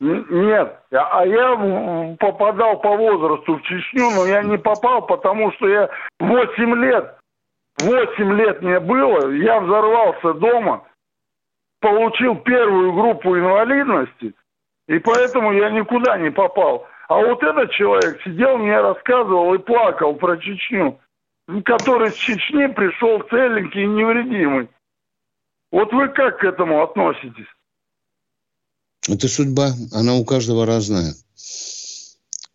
[0.04, 5.88] Нет, а я попадал по возрасту в Чечню, но я не попал, потому что я
[6.20, 7.16] 8 лет,
[7.80, 10.84] 8 лет мне было, я взорвался дома,
[11.80, 14.34] получил первую группу инвалидности,
[14.88, 16.86] и поэтому я никуда не попал.
[17.08, 20.98] А вот этот человек сидел, мне рассказывал и плакал про Чечню,
[21.64, 24.68] который с Чечни пришел целенький и невредимый.
[25.72, 27.48] Вот вы как к этому относитесь?
[29.08, 31.14] Это судьба, она у каждого разная.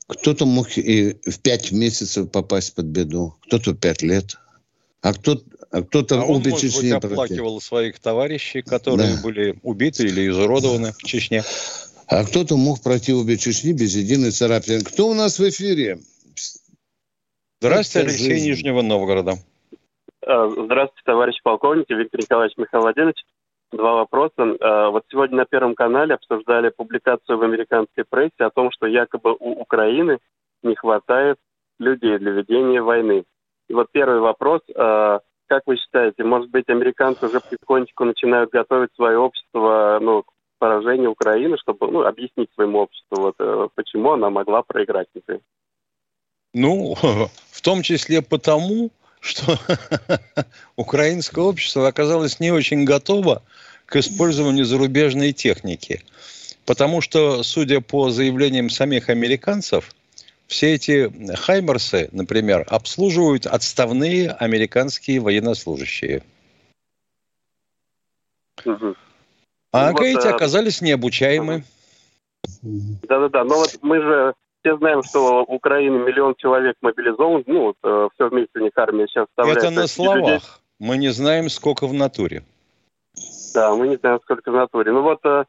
[0.07, 4.37] Кто-то мог и в пять месяцев попасть под беду, кто-то пять лет,
[5.01, 7.67] а кто-то а кто-то а он, может быть, оплакивал против.
[7.67, 9.21] своих товарищей, которые да.
[9.21, 11.43] были убиты или изуродованы в Чечне.
[12.07, 14.81] А кто-то мог пройти обе Чечни без единой царапины.
[14.81, 15.99] Кто у нас в эфире?
[17.61, 18.45] Здравствуйте, Алексей жизнь.
[18.47, 19.37] Нижнего Новгорода.
[20.25, 23.17] А, здравствуйте, товарищ полковник, Виктор Николаевич Михаил Владимирович.
[23.71, 24.55] Два вопроса.
[24.59, 29.35] А, вот сегодня на Первом канале обсуждали публикацию в американской прессе о том, что якобы
[29.39, 30.19] у Украины
[30.63, 31.37] не хватает
[31.77, 33.25] людей для ведения войны.
[33.67, 34.61] И вот первый вопрос.
[34.75, 40.31] А, как вы считаете, может быть, американцы уже потихонечку начинают готовить свое общество ну, к
[40.59, 45.07] поражению Украины, чтобы ну, объяснить своему обществу, вот, э, почему она могла проиграть?
[46.53, 46.95] Ну,
[47.51, 49.57] в том числе потому, что
[50.75, 53.43] украинское общество оказалось не очень готово
[53.85, 56.03] к использованию зарубежной техники.
[56.65, 59.93] Потому что, судя по заявлениям самих американцев,
[60.47, 66.23] все эти «Хаймерсы», например, обслуживают отставные американские военнослужащие.
[68.65, 68.95] Угу.
[69.71, 71.63] А ну, эти вот, оказались необучаемы.
[72.63, 74.33] Да-да-да, но вот мы же
[74.69, 78.71] все знаем, что в Украине миллион человек мобилизован, ну, вот, э, все вместе у них
[78.75, 79.57] армия сейчас составляет.
[79.57, 80.17] Это на словах.
[80.17, 80.39] Людей.
[80.79, 82.43] Мы не знаем, сколько в натуре.
[83.53, 84.91] Да, мы не знаем, сколько в натуре.
[84.91, 85.45] Ну вот э,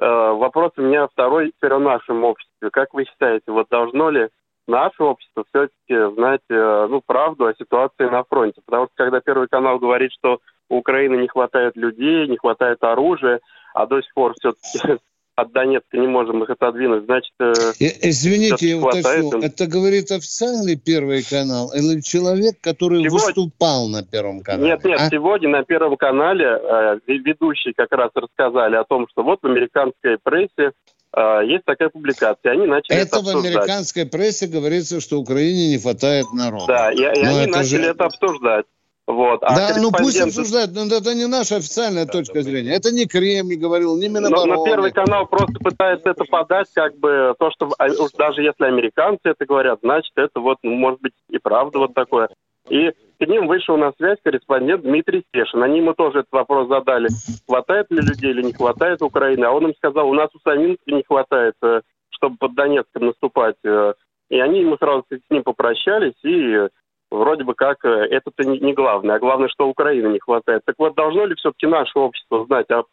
[0.00, 2.70] э вопрос у меня второй теперь о нашем обществе.
[2.70, 4.28] Как вы считаете, вот должно ли
[4.66, 8.60] наше общество все-таки знать э, ну, правду о ситуации на фронте?
[8.64, 13.40] Потому что когда Первый канал говорит, что у Украины не хватает людей, не хватает оружия,
[13.74, 14.98] а до сих пор все-таки
[15.38, 17.32] от Донецка не можем их отодвинуть, значит...
[17.38, 23.26] Э, извините, я уточню, это говорит официальный Первый канал или человек, который сегодня...
[23.26, 24.72] выступал на Первом канале?
[24.72, 25.08] Нет, нет, а?
[25.08, 30.18] сегодня на Первом канале э, ведущие как раз рассказали о том, что вот в американской
[30.20, 30.72] прессе
[31.16, 35.78] э, есть такая публикация, они начали это, это в американской прессе говорится, что Украине не
[35.78, 36.66] хватает народа.
[36.66, 37.90] Да, и, и они начали же...
[37.90, 38.66] это обсуждать.
[39.08, 39.42] Вот.
[39.42, 42.74] А да, ну пусть обсуждают, но это не наша официальная да, точка да, зрения.
[42.74, 44.52] Это не Кремль говорил, не Минобороны.
[44.52, 48.42] Но, но Первый канал просто пытается это подать, как бы, то, что а, уж даже
[48.42, 52.28] если американцы это говорят, значит, это вот, ну, может быть, и правда вот такое.
[52.68, 55.62] И к ним вышел на связь корреспондент Дмитрий Стешин.
[55.62, 57.08] Они ему тоже этот вопрос задали,
[57.46, 59.46] хватает ли людей или не хватает Украины.
[59.46, 63.56] А он им сказал, у нас у самих не хватает, э, чтобы под Донецком наступать.
[63.64, 63.94] Э.
[64.28, 66.68] И они ему сразу с ним попрощались и
[67.10, 70.62] вроде бы как э, это-то не главное, а главное, что Украины не хватает.
[70.64, 72.84] Так вот, должно ли все-таки наше общество знать о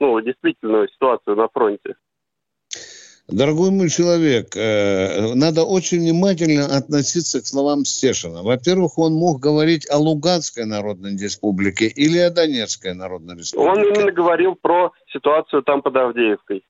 [0.00, 1.94] ну, действительную ситуацию на фронте?
[3.26, 8.42] Дорогой мой человек, э, надо очень внимательно относиться к словам Стешина.
[8.42, 13.70] Во-первых, он мог говорить о Луганской народной республике или о Донецкой народной республике.
[13.70, 16.64] Он именно говорил про ситуацию там под Авдеевкой.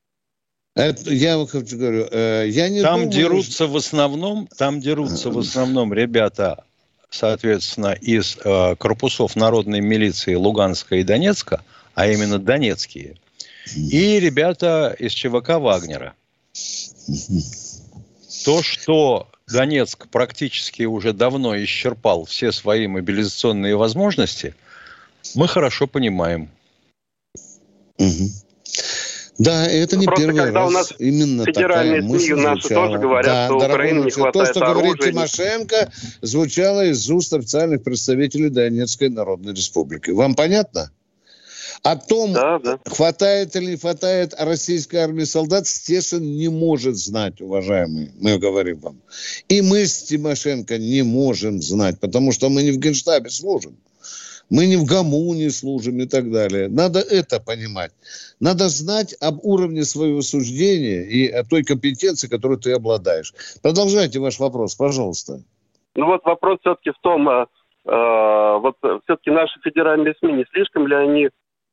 [0.76, 5.38] Это, я хочу говорю, э, я не Там думаю, дерутся в основном, там дерутся в
[5.38, 6.64] основном ребята
[7.14, 11.62] соответственно, из э, корпусов народной милиции Луганска и Донецка,
[11.94, 13.16] а именно донецкие,
[13.76, 16.14] и ребята из ЧВК Вагнера.
[18.44, 24.54] То, что Донецк практически уже давно исчерпал все свои мобилизационные возможности,
[25.34, 26.50] мы хорошо понимаем.
[27.98, 28.28] Угу.
[29.38, 30.68] Да, это не Просто первый когда раз.
[30.68, 32.86] У нас Именно федеральные такая мысль наши звучала.
[32.86, 34.82] тоже говорят, да, что Украине не хватает То, что оружия.
[34.82, 35.92] говорит Тимошенко,
[36.22, 40.10] звучало из уст официальных представителей Донецкой Народной Республики.
[40.10, 40.90] Вам понятно?
[41.82, 42.78] О том, да, да.
[42.86, 49.02] хватает или не хватает российской армии солдат, Стешин не может знать, уважаемые, мы говорим вам.
[49.48, 53.76] И мы с Тимошенко не можем знать, потому что мы не в Генштабе служим
[54.50, 56.68] мы не в ГАМУ служим и так далее.
[56.68, 57.92] Надо это понимать.
[58.40, 63.32] Надо знать об уровне своего суждения и о той компетенции, которой ты обладаешь.
[63.62, 65.40] Продолжайте ваш вопрос, пожалуйста.
[65.96, 67.46] Ну вот вопрос все-таки в том, э,
[67.86, 71.28] э, вот все-таки наши федеральные СМИ, не слишком ли они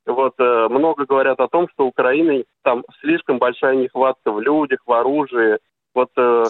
[0.06, 4.92] вот э, много говорят о том, что Украины там слишком большая нехватка в людях, в
[4.92, 5.58] оружии.
[5.94, 6.44] Вот э,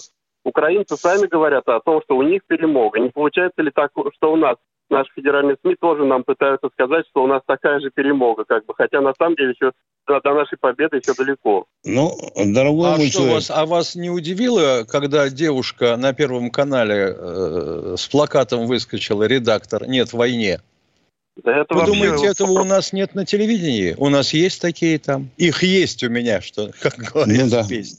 [0.45, 2.99] украинцы сами говорят о том, что у них перемога.
[2.99, 4.57] Не получается ли так, что у нас
[4.93, 8.75] наши федеральные СМИ тоже нам пытаются сказать, что у нас такая же перемога, как бы,
[8.77, 9.73] хотя на самом деле еще
[10.07, 11.67] до, до нашей победы еще далеко.
[11.85, 13.35] Ну, дорогой а мой что человек...
[13.35, 19.89] вас, а вас не удивило, когда девушка на Первом канале э, с плакатом выскочила, редактор
[19.89, 20.61] «Нет войне»?
[21.37, 21.95] Да это Вы вообще...
[21.95, 23.95] думаете, этого у нас нет на телевидении?
[23.97, 25.31] У нас есть такие там?
[25.39, 27.69] Их есть у меня, что, как говорится, ну, да.
[27.69, 27.99] песня.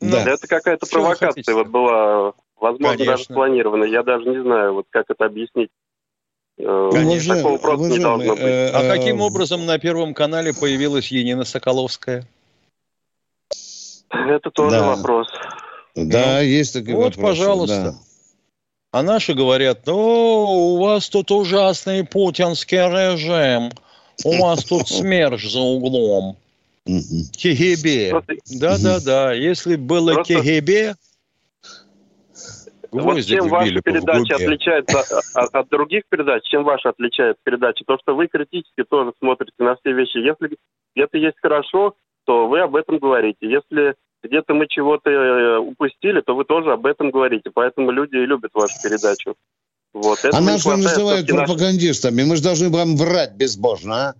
[0.00, 0.32] Ну, да.
[0.32, 3.12] Это какая-то провокация вот была, возможно, Конечно.
[3.12, 3.84] даже спланирована.
[3.84, 5.70] Я даже не знаю, вот как это объяснить.
[6.58, 8.42] Э, Конечно, такого просто не должно быть.
[8.42, 12.26] Э, а каким э, образом на Первом канале появилась Енина Соколовская?
[14.10, 14.94] Это тоже да.
[14.94, 15.28] вопрос.
[15.94, 17.16] Да, ну, есть такой вот, вопрос.
[17.16, 17.82] Вот, пожалуйста.
[17.82, 17.94] Да.
[18.92, 23.72] А наши говорят, ну, у вас тут ужасный путинский режим,
[24.24, 26.36] у вас тут смерч за углом.
[26.84, 28.22] КГБ.
[28.58, 30.96] Да-да-да, если было КГБ,
[32.92, 35.00] вот чем ваша передача отличается
[35.34, 37.84] от, от других передач, чем ваша отличается передача?
[37.86, 40.18] То, что вы критически тоже смотрите на все вещи.
[40.18, 40.56] Если
[40.94, 43.38] где-то есть хорошо, то вы об этом говорите.
[43.40, 47.50] Если где-то мы чего-то э, упустили, то вы тоже об этом говорите.
[47.52, 49.34] Поэтому люди и любят вашу передачу.
[49.92, 50.20] Вот.
[50.24, 52.22] а нас же называют пропагандистами.
[52.22, 54.14] Мы же должны вам врать безбожно, а?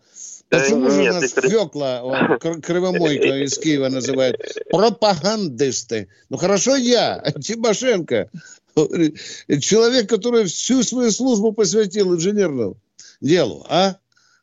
[0.51, 1.33] Почему же нас.
[1.33, 4.37] Фекла, Кривомойка из Киева называют
[4.71, 6.09] пропагандисты?
[6.29, 8.29] Ну хорошо я, Тимошенко,
[8.75, 12.77] Человек, который всю свою службу посвятил инженерному
[13.21, 13.97] делу, а?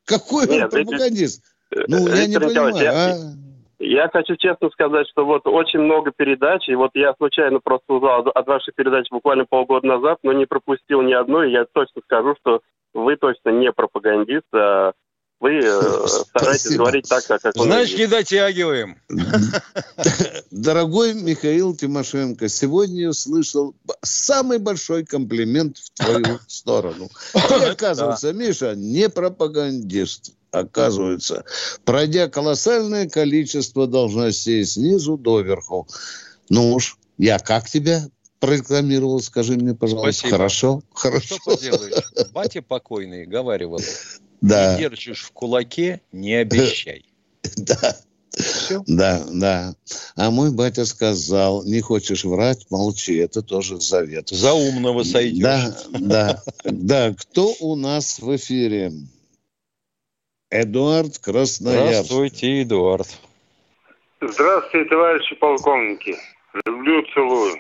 [0.06, 1.44] Какой Нет, он пропагандист?
[1.88, 3.16] Ну, я не понимаю, я, а?
[3.80, 8.28] Я хочу честно сказать, что вот очень много передач, и вот я случайно просто узнал
[8.28, 12.36] от вашей передачи буквально полгода назад, но не пропустил ни одной, и я точно скажу,
[12.42, 12.62] что
[12.94, 14.92] вы точно не пропагандист, а
[15.40, 18.98] вы э, стараетесь говорить так, как, как Значит, не дотягиваем.
[20.52, 27.10] Дорогой Михаил Тимошенко, сегодня я услышал самый большой комплимент в твою сторону.
[27.34, 31.46] Ты, оказывается, Миша, не пропагандист оказывается,
[31.86, 35.88] пройдя колоссальное количество должностей снизу до верху.
[36.50, 38.02] Ну уж, я как тебя
[38.40, 40.12] прорекламировал, скажи мне, пожалуйста.
[40.12, 40.38] Спасибо.
[40.38, 40.82] Хорошо?
[40.92, 41.36] Хорошо.
[41.36, 42.32] Что поделаешь?
[42.32, 43.80] Батя покойный говаривал,
[44.42, 44.76] да.
[44.76, 47.06] Не держишь в кулаке, не обещай.
[47.58, 47.96] Да.
[48.32, 48.84] все.
[48.86, 49.74] Да, да.
[50.16, 53.16] А мой батя сказал, не хочешь врать, молчи.
[53.16, 54.30] Это тоже завет.
[54.30, 55.42] За умного сойдешь.
[55.42, 56.44] Да, да.
[56.64, 58.92] Да, кто у нас в эфире?
[60.52, 62.06] Эдуард Красноярск.
[62.06, 63.08] Здравствуйте, Эдуард.
[64.22, 66.16] Здравствуйте, товарищи полковники.
[66.66, 67.56] Люблю, целую.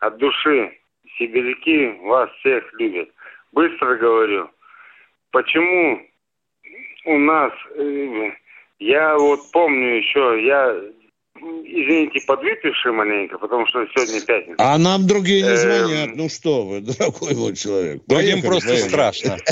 [0.00, 0.72] От души.
[1.18, 3.08] Сибиряки вас всех любят.
[3.52, 4.48] Быстро говорю.
[5.32, 6.00] Почему
[7.06, 8.30] у нас, э,
[8.78, 10.76] я вот помню еще, я,
[11.64, 14.56] извините, подвыпивший маленько, потому что сегодня пятница.
[14.58, 15.56] А нам другие не Эм.
[15.56, 16.10] звонят.
[16.16, 18.02] Ну что вы, дорогой мой человек.
[18.06, 19.36] Другим просто страшно.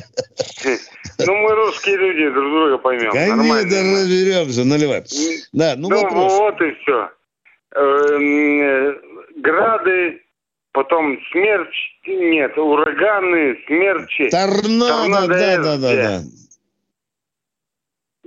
[1.26, 3.10] Ну, мы русские люди, друг друга поймем.
[3.10, 3.92] Конечно, Нормально.
[4.00, 5.02] разберемся, наливай.
[5.52, 7.10] Да, ну Ну, вот и все.
[9.36, 10.22] Грады,
[10.72, 11.74] потом смерч,
[12.06, 14.28] нет, ураганы, смерчи.
[14.30, 16.02] Торнадо, да, С да, да, где?
[16.02, 16.22] да.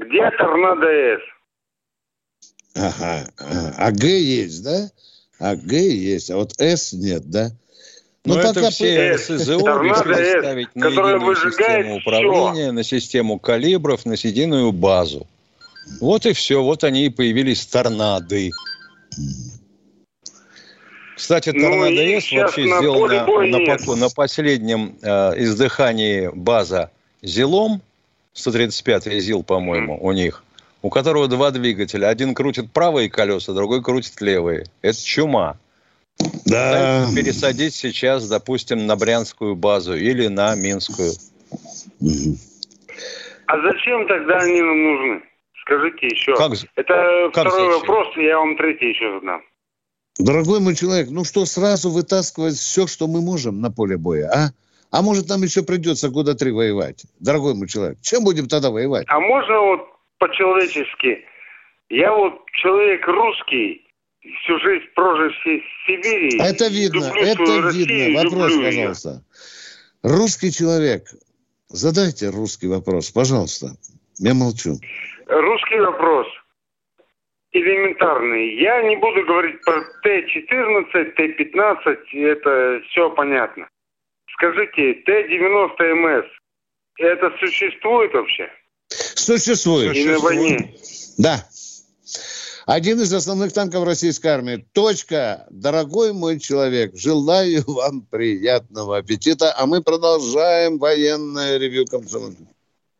[0.05, 1.21] Где торнадо С?
[2.75, 3.27] Ага.
[3.77, 4.89] А Г есть, да?
[5.39, 7.49] А Г есть, а вот С нет, да?
[8.25, 11.95] Но Ну, это пока все по- СЗО Торнадо решили ставить на которая единую выжигает систему
[11.97, 15.27] управления, на систему калибров, на единую базу.
[15.99, 18.51] Вот и все, вот они и появились торнады.
[21.15, 25.07] Кстати, Ну, торнадо С вообще на сделана на, поку- на последнем э,
[25.43, 26.91] издыхании база
[27.21, 27.81] Зилом,
[28.35, 30.43] 135-й ЗИЛ, по-моему, у них,
[30.81, 32.07] у которого два двигателя.
[32.07, 34.65] Один крутит правые колеса, другой крутит левые.
[34.81, 35.57] Это чума.
[36.45, 37.05] Да.
[37.05, 41.11] Пытаются пересадить сейчас, допустим, на Брянскую базу или на Минскую.
[43.47, 45.21] А зачем тогда они нам нужны?
[45.61, 46.35] Скажите еще.
[46.35, 47.79] Как- Это как второй зачем?
[47.79, 49.41] вопрос, я вам третий еще задам.
[50.19, 54.49] Дорогой мой человек, ну что, сразу вытаскивать все, что мы можем на поле боя, а?
[54.91, 57.03] А может, нам еще придется года три воевать?
[57.19, 59.05] Дорогой мой человек, чем будем тогда воевать?
[59.07, 59.79] А можно вот
[60.19, 61.25] по-человечески?
[61.89, 63.87] Я вот человек русский,
[64.21, 66.39] всю жизнь проживший в Сибири.
[66.39, 68.23] Это видно, люблю это Россию, видно.
[68.23, 68.87] Вопрос, люблю ее.
[68.87, 69.23] пожалуйста.
[70.03, 71.07] Русский человек,
[71.69, 73.75] задайте русский вопрос, пожалуйста.
[74.19, 74.77] Я молчу.
[75.25, 76.27] Русский вопрос.
[77.53, 78.59] Элементарный.
[78.59, 83.69] Я не буду говорить про Т-14, Т-15, это все понятно.
[84.33, 86.25] Скажите, Т-90МС,
[86.97, 88.49] это существует вообще?
[88.89, 89.95] Существует.
[89.95, 90.73] И на войне?
[91.17, 91.47] Да.
[92.65, 94.65] Один из основных танков российской армии.
[94.73, 95.45] Точка.
[95.49, 99.53] Дорогой мой человек, желаю вам приятного аппетита.
[99.57, 102.47] А мы продолжаем военное ревью комсомольца.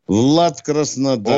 [0.06, 1.34] Влад Краснодар.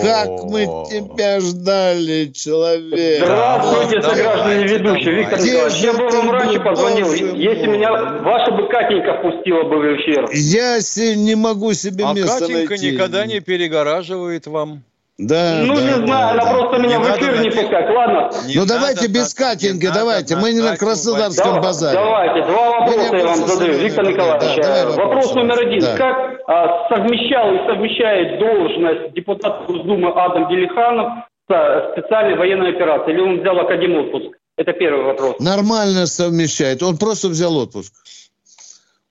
[0.00, 3.24] Как мы тебя ждали, человек.
[3.24, 5.14] Здравствуйте, сограждане ведущие.
[5.14, 5.38] Виктор.
[5.40, 7.12] Николаевич, я бы вам раньше позвонил.
[7.12, 10.28] Если меня ваша бы Катенька впустила бы в эфир.
[10.32, 10.78] Я
[11.14, 12.90] не могу себе А места Катенька найти.
[12.90, 14.82] никогда не перегораживает вам.
[15.16, 16.50] Да, ну, да, не да, знаю, она да.
[16.58, 17.86] просто меня Не в надо эфир не на- пускать.
[17.88, 18.30] Ладно.
[18.48, 20.34] Не ну надо давайте без Катеньки, не надо давайте.
[20.34, 21.94] на Мы не на Краснодарском Да- базаре.
[22.00, 24.56] Давайте, два вопроса Меня я вам задаю, Виктор Николаевич.
[24.62, 25.80] да, вопрос, Вопрос номер один.
[25.80, 25.96] да.
[25.96, 33.14] Как а, совмещал и совмещает должность депутата Госдумы Адам Делиханов с специальной военной операцией?
[33.16, 34.36] Или он взял отпуск?
[34.56, 35.36] Это первый вопрос.
[35.40, 36.82] Нормально совмещает.
[36.82, 37.92] Он просто взял отпуск.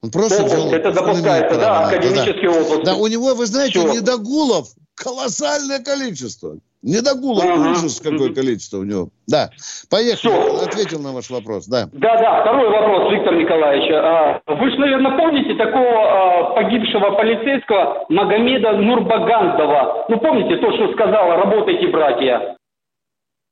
[0.02, 1.06] Он просто Отпуск, взял это отпуск.
[1.06, 2.84] Допускается, да, академический отпуск.
[2.84, 3.94] Да, у него, вы знаете, Всё.
[3.94, 6.58] недогулов колоссальное количество.
[6.84, 7.72] Недогулов, Ага.
[7.72, 9.08] ужас какое количество у него.
[9.26, 9.50] Да,
[9.90, 10.34] поехали.
[10.34, 10.64] Всё.
[10.66, 11.88] Ответил на ваш вопрос, да.
[11.94, 13.90] Да, да, второй вопрос, Виктор Николаевич.
[13.94, 20.06] А, Вы же, наверное, помните такого а, погибшего полицейского Магомеда Нурбагандова?
[20.10, 22.58] Ну, помните то, что сказала «работайте, братья»?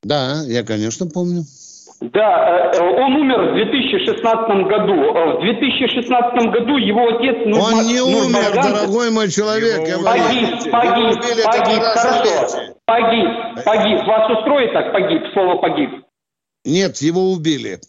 [0.03, 1.43] Да, я, конечно, помню.
[2.01, 4.93] Да, э, он умер в 2016 году.
[5.13, 9.77] Э, В 2016 году его отец Нурма- Он не умер, Нурбагандов- дорогой мой человек.
[9.81, 10.03] говорю.
[10.03, 12.73] Погиб, погиб, погиб, хорошо.
[12.85, 13.27] Погиб,
[13.63, 14.07] погиб.
[14.07, 15.89] Вас устроит так погиб, слово погиб?
[16.65, 17.79] Нет, его убили.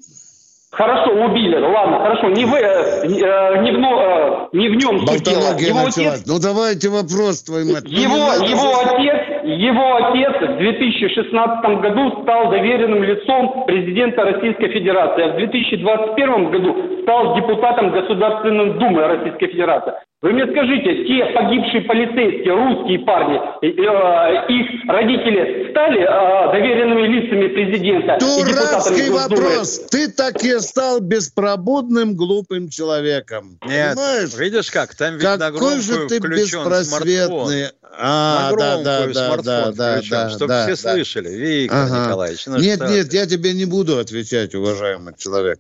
[0.72, 1.56] Хорошо, убили.
[1.56, 2.28] Ладно, хорошо.
[2.28, 5.54] Не, вы, э, не, э, в, э, не в нем суть дела.
[5.58, 6.14] Его началась.
[6.20, 7.84] отец, Ну давайте вопрос, твою мать.
[7.86, 15.32] Его, его отец, его отец в 2016 году стал доверенным лицом президента Российской Федерации, а
[15.32, 19.94] в 2021 году стал депутатом Государственной Думы Российской Федерации.
[20.22, 27.08] Вы мне скажите, те погибшие полицейские, русские парни, э, э, их родители стали э, доверенными
[27.08, 29.40] лицами президента и депутатами Дурацкий Госдумы?
[29.42, 29.80] вопрос.
[29.90, 33.58] Ты так и стал беспробудным, глупым человеком.
[33.66, 34.34] Нет, Понимаешь?
[34.36, 37.70] видишь как, там ведь на Какой же ты включен беспросветный.
[37.94, 40.92] А, на да, да, да, смартфон да, да, включен, да, чтобы да, все да.
[40.92, 41.28] слышали.
[41.30, 42.04] Виктор Ага.
[42.06, 43.16] Николаевич, ну нет, что нет, ты?
[43.16, 45.58] я тебе не буду отвечать, уважаемый человек.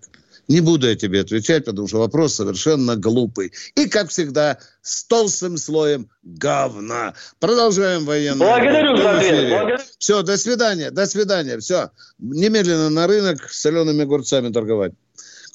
[0.48, 3.52] Не буду я тебе отвечать, потому что вопрос совершенно глупый.
[3.76, 7.14] И, как всегда, с толстым слоем говна.
[7.38, 8.50] Продолжаем военную.
[8.50, 9.48] Благодарю за ответ.
[9.48, 9.78] Благодарю.
[9.98, 11.58] Все, до свидания, до свидания.
[11.58, 14.92] Все, немедленно на рынок с солеными огурцами торговать.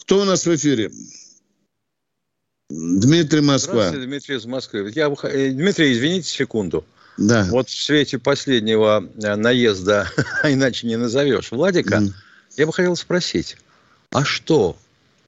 [0.02, 0.90] Кто у нас в эфире?
[2.70, 3.74] Дмитрий Москва.
[3.74, 4.92] Здравствуйте, Дмитрий из Москвы.
[4.94, 6.86] Я, э, Дмитрий, извините секунду.
[7.18, 7.48] Да.
[7.50, 10.10] Вот в свете последнего э, наезда,
[10.44, 12.12] а иначе не назовешь, Владика, mm.
[12.58, 13.58] я бы хотел спросить,
[14.12, 14.78] а что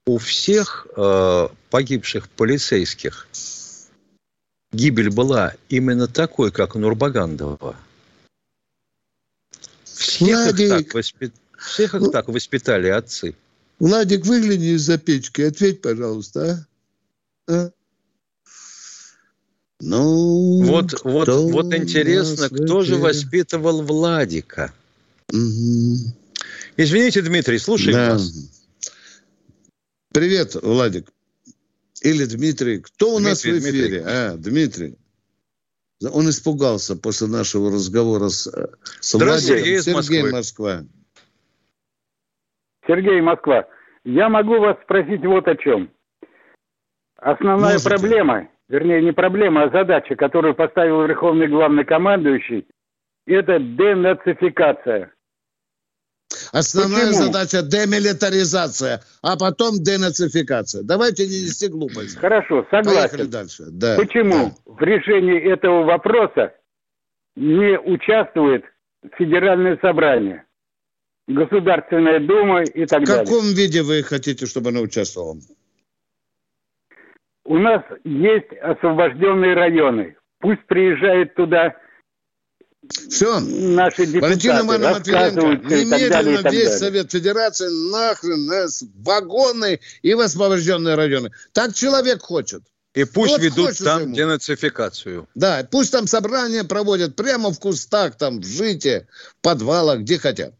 [0.06, 3.28] у всех э, погибших полицейских
[4.72, 7.76] гибель была именно такой, как у Нурбагандова?
[9.84, 11.34] Всех их, так, воспит...
[11.58, 13.36] Всех их так воспитали отцы.
[13.78, 16.66] Владик, выгляни из-за печки, ответь, пожалуйста,
[17.46, 17.52] а?
[17.52, 17.70] а?
[19.82, 24.74] Ну, вот, вот, вот интересно, кто же воспитывал Владика?
[25.32, 25.96] Угу.
[26.76, 28.12] Извините, Дмитрий, слушаем да.
[28.12, 28.32] вас.
[30.12, 31.08] Привет, Владик.
[32.02, 32.80] Или Дмитрий.
[32.80, 33.88] Кто у Дмитрий, нас в эфире?
[33.88, 34.02] Дмитрий.
[34.06, 34.98] А, Дмитрий.
[36.12, 38.46] Он испугался после нашего разговора с,
[39.00, 39.38] с Владиком.
[39.40, 40.80] Сергей, Сергей Москва.
[42.86, 43.68] Сергей Москва.
[44.04, 45.90] Я могу вас спросить вот о чем.
[47.16, 47.90] Основная Можете.
[47.90, 52.66] проблема вернее, не проблема, а задача, которую поставил Верховный Главнокомандующий,
[53.26, 55.12] это денацификация.
[56.52, 57.24] Основная Почему?
[57.24, 60.82] задача демилитаризация, а потом денацификация.
[60.82, 62.16] Давайте не нести глупость.
[62.16, 63.00] Хорошо, согласен.
[63.00, 63.64] Поехали дальше.
[63.68, 64.72] Да, Почему да.
[64.72, 66.54] в решении этого вопроса
[67.36, 68.64] не участвует
[69.18, 70.44] Федеральное собрание,
[71.26, 73.24] Государственная Дума и так далее?
[73.24, 73.56] В каком далее?
[73.56, 75.36] виде вы хотите, чтобы она участвовала?
[77.50, 80.16] у нас есть освобожденные районы.
[80.38, 81.74] Пусть приезжают туда
[82.90, 83.40] все.
[83.40, 88.68] Наши депутаты Валентина Ивановна Матвиенко, немедленно далее, весь Совет Федерации нахрен э,
[89.02, 91.30] вагоны и освобожденные районы.
[91.52, 92.62] Так человек хочет.
[92.94, 94.14] И пусть вот ведут там ему.
[94.14, 95.28] денацификацию.
[95.34, 99.06] Да, пусть там собрания проводят прямо в кустах, там в жите,
[99.38, 100.54] в подвалах, где хотят.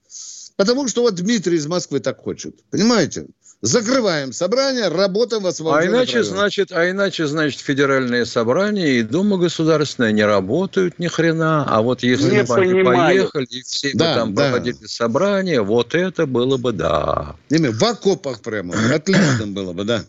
[0.56, 2.54] Потому что вот Дмитрий из Москвы так хочет.
[2.70, 3.26] Понимаете?
[3.62, 6.38] Закрываем собрание, работаем в освобожденных а иначе, районах.
[6.38, 11.66] значит, а иначе, значит, федеральные собрания и Дума государственная не работают ни хрена.
[11.68, 14.44] А вот если не бы они поехали, и все да, бы там да.
[14.44, 17.36] проводили собрание, вот это было бы да.
[17.50, 18.74] В окопах прямо.
[18.94, 20.04] Отлично было бы, да.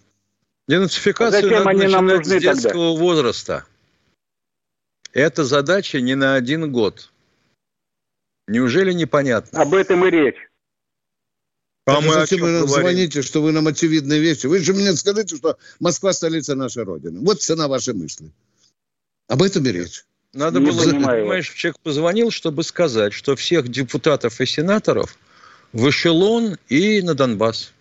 [0.70, 3.04] Денацификацию а надо они нам нужны с детского тогда?
[3.04, 3.66] возраста.
[5.12, 7.10] Это задача не на один год.
[8.48, 9.62] Неужели непонятно?
[9.62, 10.51] Об этом и речь.
[11.98, 14.48] А мы зачем вы нам звоните, что вы нам очевидные вещи?
[14.48, 17.20] Вы же мне скажите, что Москва столица нашей Родины.
[17.22, 18.32] Вот цена вашей мысли.
[19.28, 20.06] Об этом и речь.
[20.34, 25.18] Надо не было, понимаешь, человек позвонил, чтобы сказать, что всех депутатов и сенаторов
[25.74, 27.74] в эшелон и на Донбасс.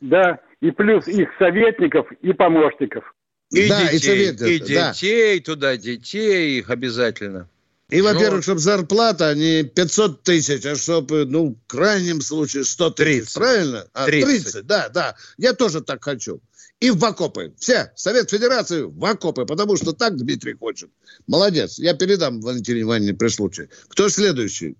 [0.00, 3.14] Да, и плюс их советников и помощников.
[3.50, 5.44] И да, детей, и, советников, и детей да.
[5.44, 7.48] туда, детей их обязательно.
[7.92, 13.34] И, во-первых, чтобы зарплата не 500 тысяч, а чтобы, ну, в крайнем случае 100 тысяч.
[13.34, 13.86] Правильно?
[13.92, 14.44] А, 30.
[14.44, 15.14] 30, да, да.
[15.36, 16.40] Я тоже так хочу.
[16.80, 17.52] И в окопы.
[17.58, 20.88] Все, Совет Федерации в окопы, потому что так Дмитрий хочет.
[21.26, 21.78] Молодец.
[21.78, 23.68] Я передам Валентине Ивановне при случае.
[23.88, 24.78] Кто следующий?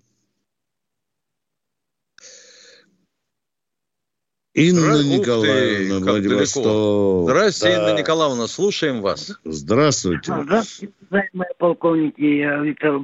[4.53, 5.17] Инна Здра...
[5.17, 7.23] Николаевна, ты, Владивосток.
[7.23, 7.89] Здравствуйте, да.
[7.89, 9.39] Инна Николаевна, слушаем вас.
[9.43, 10.31] Здравствуйте.
[10.43, 13.01] Здравствуйте, уважаемые полковники Виктор,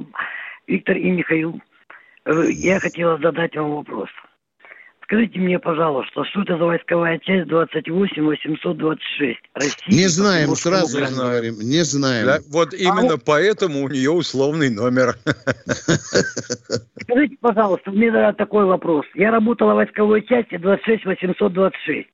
[0.68, 1.60] Виктор и Михаил.
[2.24, 4.08] Э, я хотела задать вам вопрос.
[5.10, 9.40] Скажите мне, пожалуйста, что это за войсковая часть 28826?
[9.54, 12.26] Россия, не знаем, сразу не говорим, не знаем.
[12.26, 15.16] Да, вот именно а поэтому у нее условный номер.
[17.02, 19.04] Скажите, пожалуйста, мне такой вопрос.
[19.14, 22.08] Я работала в войсковой части 26826.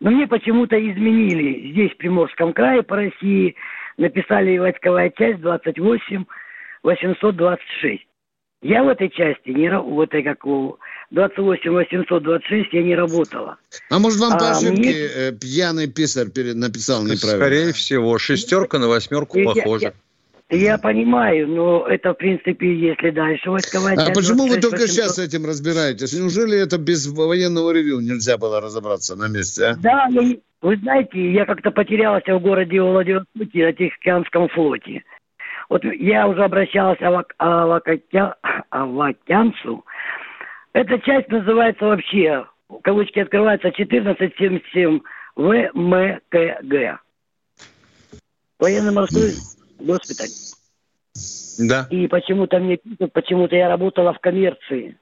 [0.00, 3.56] Но мне почему-то изменили здесь, в Приморском крае, по России,
[3.96, 8.06] написали войсковая часть 28826.
[8.60, 10.78] Я в этой части, не в этой как у
[11.12, 13.56] 28 826 я не работала.
[13.90, 14.92] А может вам по ошибке мне...
[14.92, 17.46] Э, пьяный писарь написал неправильно?
[17.46, 19.92] Скорее всего, шестерка на восьмерку я, похожа.
[20.48, 23.94] Я, я понимаю, но это, в принципе, если дальше войсковая...
[23.96, 24.88] А почему вы только 800...
[24.88, 26.14] сейчас с этим разбираетесь?
[26.14, 29.74] Неужели это без военного ревю нельзя было разобраться на месте, а?
[29.76, 35.02] Да, я, вы знаете, я как-то потерялся в городе Владивостоке на Тихоокеанском флоте.
[35.68, 37.34] Вот я уже обращался к
[38.70, 39.84] Авакянцу.
[40.72, 42.46] Эта часть называется вообще,
[42.82, 45.00] кавычки открываются, 1477
[45.36, 47.00] ВМКГ.
[48.58, 49.32] Военно-морской
[49.78, 50.30] госпиталь.
[51.58, 51.86] Да.
[51.90, 54.96] И почему-то мне пишут, почему-то я работала в коммерции.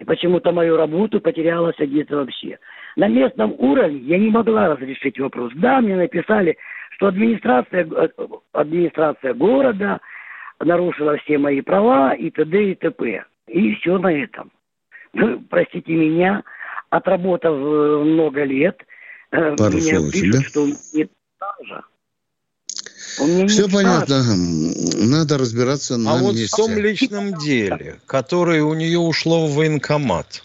[0.00, 2.58] И почему-то мою работу потерялась где-то вообще.
[2.96, 5.52] На местном уровне я не могла разрешить вопрос.
[5.56, 6.56] Да, мне написали,
[6.92, 8.08] что администрация, э,
[8.52, 10.00] администрация города
[10.60, 12.72] нарушила все мои права и т.д.
[12.72, 13.24] и т.п.
[13.46, 14.50] И все на этом.
[15.12, 16.42] Ну, простите меня,
[16.90, 18.80] отработав э, много лет,
[19.30, 21.84] э, Пару мне пишут, что нет стажа.
[23.48, 24.22] Все понятно.
[24.96, 26.46] Надо разбираться на А вот месте.
[26.46, 30.42] в том личном деле, которое у нее ушло в военкомат,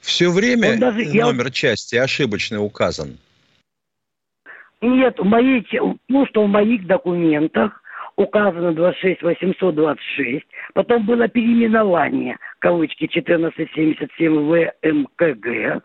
[0.00, 1.50] все время даже, номер я...
[1.50, 3.18] части ошибочно указан?
[4.80, 5.64] Нет, в моей,
[6.08, 7.81] ну, что в моих документах
[8.22, 15.82] указано 26 826, потом было переименование, кавычки, 1477 ВМКГ,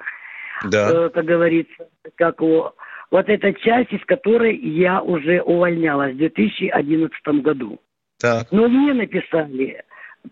[0.66, 0.92] да.
[0.92, 2.76] э, как говорится, как его
[3.12, 7.80] вот эта часть, из которой я уже увольнялась в 2011 году.
[8.20, 8.48] Так.
[8.52, 9.84] Но мне написали,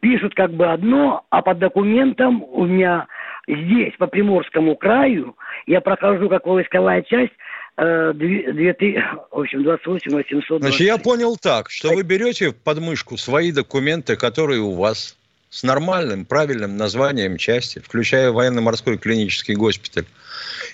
[0.01, 3.07] пишут как бы одно, а по документам у меня
[3.47, 5.35] здесь, по Приморскому краю,
[5.67, 7.33] я прохожу как войсковая часть,
[7.77, 10.61] э, 2, в общем, 28 800.
[10.61, 15.17] Значит, я понял так, что вы берете под мышку свои документы, которые у вас
[15.49, 20.05] с нормальным, правильным названием части, включая военно-морской клинический госпиталь,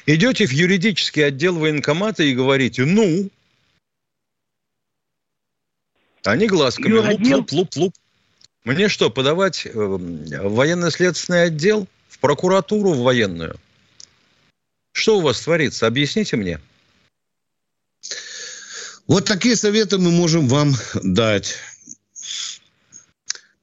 [0.05, 3.29] идете в юридический отдел военкомата и говорите, ну,
[6.23, 7.93] они глазками, луп-луп-луп-луп.
[8.63, 13.55] Мне что, подавать э, в военно-следственный отдел, в прокуратуру, в военную?
[14.93, 15.87] Что у вас творится?
[15.87, 16.59] Объясните мне.
[19.11, 20.69] Вот такие советы мы можем вам
[21.03, 21.57] дать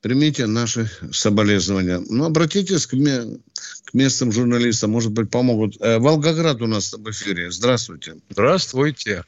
[0.03, 2.03] примите наши соболезнования.
[2.11, 3.39] Ну, обратитесь к, ме-
[3.87, 5.81] к местным журналистам, может быть, помогут.
[5.81, 7.51] Э, Волгоград у нас в эфире.
[7.51, 8.17] Здравствуйте.
[8.29, 9.25] Здравствуйте.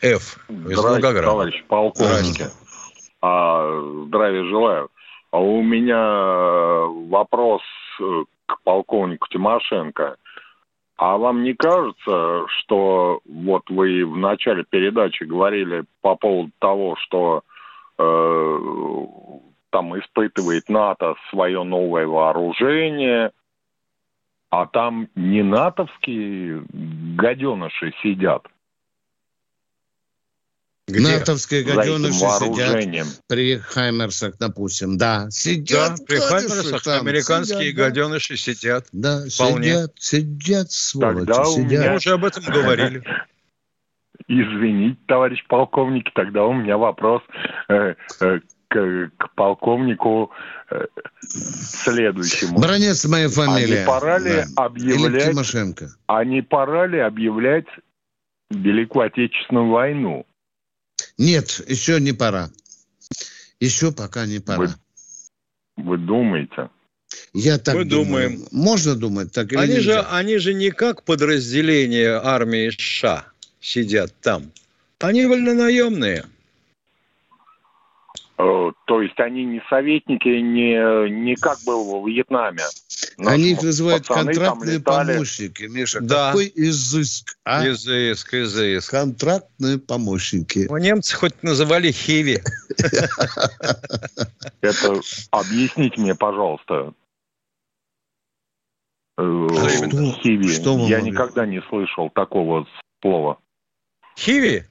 [0.00, 0.38] Ф.
[0.48, 2.50] Здравствуйте, товарищ полковник.
[3.20, 4.88] А, здравия желаю.
[5.32, 7.60] А у меня вопрос
[8.46, 10.16] к полковнику Тимошенко.
[10.96, 17.42] А вам не кажется, что вот вы в начале передачи говорили по поводу того, что
[17.98, 18.58] э,
[19.70, 23.32] там испытывает НАТО свое новое вооружение,
[24.50, 28.46] а там не натовские гаденыши сидят.
[30.88, 31.18] Где?
[31.18, 34.98] Натовские гаденыши сидят при Хаймерсах, допустим.
[34.98, 35.96] Да, сидят.
[35.98, 38.86] Да, при Хаймерсах там, американские сидят, гаденыши сидят.
[38.92, 39.64] Да, Вполне.
[39.64, 41.86] сидят, сидят, сволочи, Тогда сидят.
[41.86, 43.02] Мы уже об этом говорили.
[44.28, 47.22] Извините, товарищ полковник, тогда у меня вопрос
[47.68, 50.30] э, э, к, к полковнику
[50.70, 50.86] э,
[51.20, 52.58] следующему.
[52.58, 53.78] Бронец моя фамилия.
[53.78, 54.64] А не пора ли да.
[54.64, 55.86] объявлять...
[56.06, 57.66] А не пора ли объявлять
[58.50, 60.26] Великую Отечественную войну?
[61.22, 62.50] Нет, еще не пора.
[63.60, 64.74] Еще пока не пора.
[65.76, 66.68] Вы, вы думаете?
[67.32, 68.30] Я так Мы думаю.
[68.30, 68.48] думаем.
[68.50, 70.02] Можно думать так или они нельзя?
[70.02, 73.24] Же, они же не как подразделение армии США
[73.60, 74.50] сидят там.
[74.98, 76.24] Они вольнонаемные.
[78.38, 82.64] Э, то есть они не советники, не, не как было во Вьетнаме.
[83.18, 86.00] Наши они их называют контрактные помощники, Миша.
[86.00, 86.28] Да.
[86.28, 87.66] Какой изыск, а?
[87.66, 88.90] Изыск, изыск.
[88.90, 90.66] Контрактные помощники.
[90.68, 92.42] У немцы хоть называли хиви.
[94.60, 95.00] Это
[95.30, 96.94] объясните мне, пожалуйста.
[99.18, 99.22] Э,
[100.22, 100.88] хиви.
[100.88, 102.66] Я никогда не слышал такого
[103.00, 103.38] слова.
[104.18, 104.64] Хиви?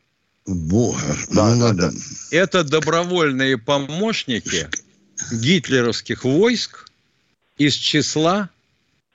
[0.46, 0.98] Бога.
[1.30, 1.92] Да, ну, да, да.
[2.32, 4.68] Это добровольные помощники
[5.32, 6.91] гитлеровских войск
[7.66, 8.50] из числа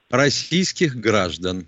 [0.08, 1.66] российских граждан.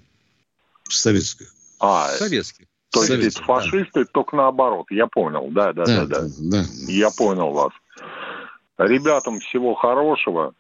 [0.89, 1.53] Советских.
[1.81, 2.67] А, советских.
[2.91, 4.11] То есть Советских, фашисты да.
[4.13, 4.87] только наоборот.
[4.91, 5.49] Я понял.
[5.51, 6.29] Да, да, да, да, да.
[6.39, 6.65] да.
[6.87, 7.73] Я понял вас.
[8.79, 10.55] Ребятам всего хорошего.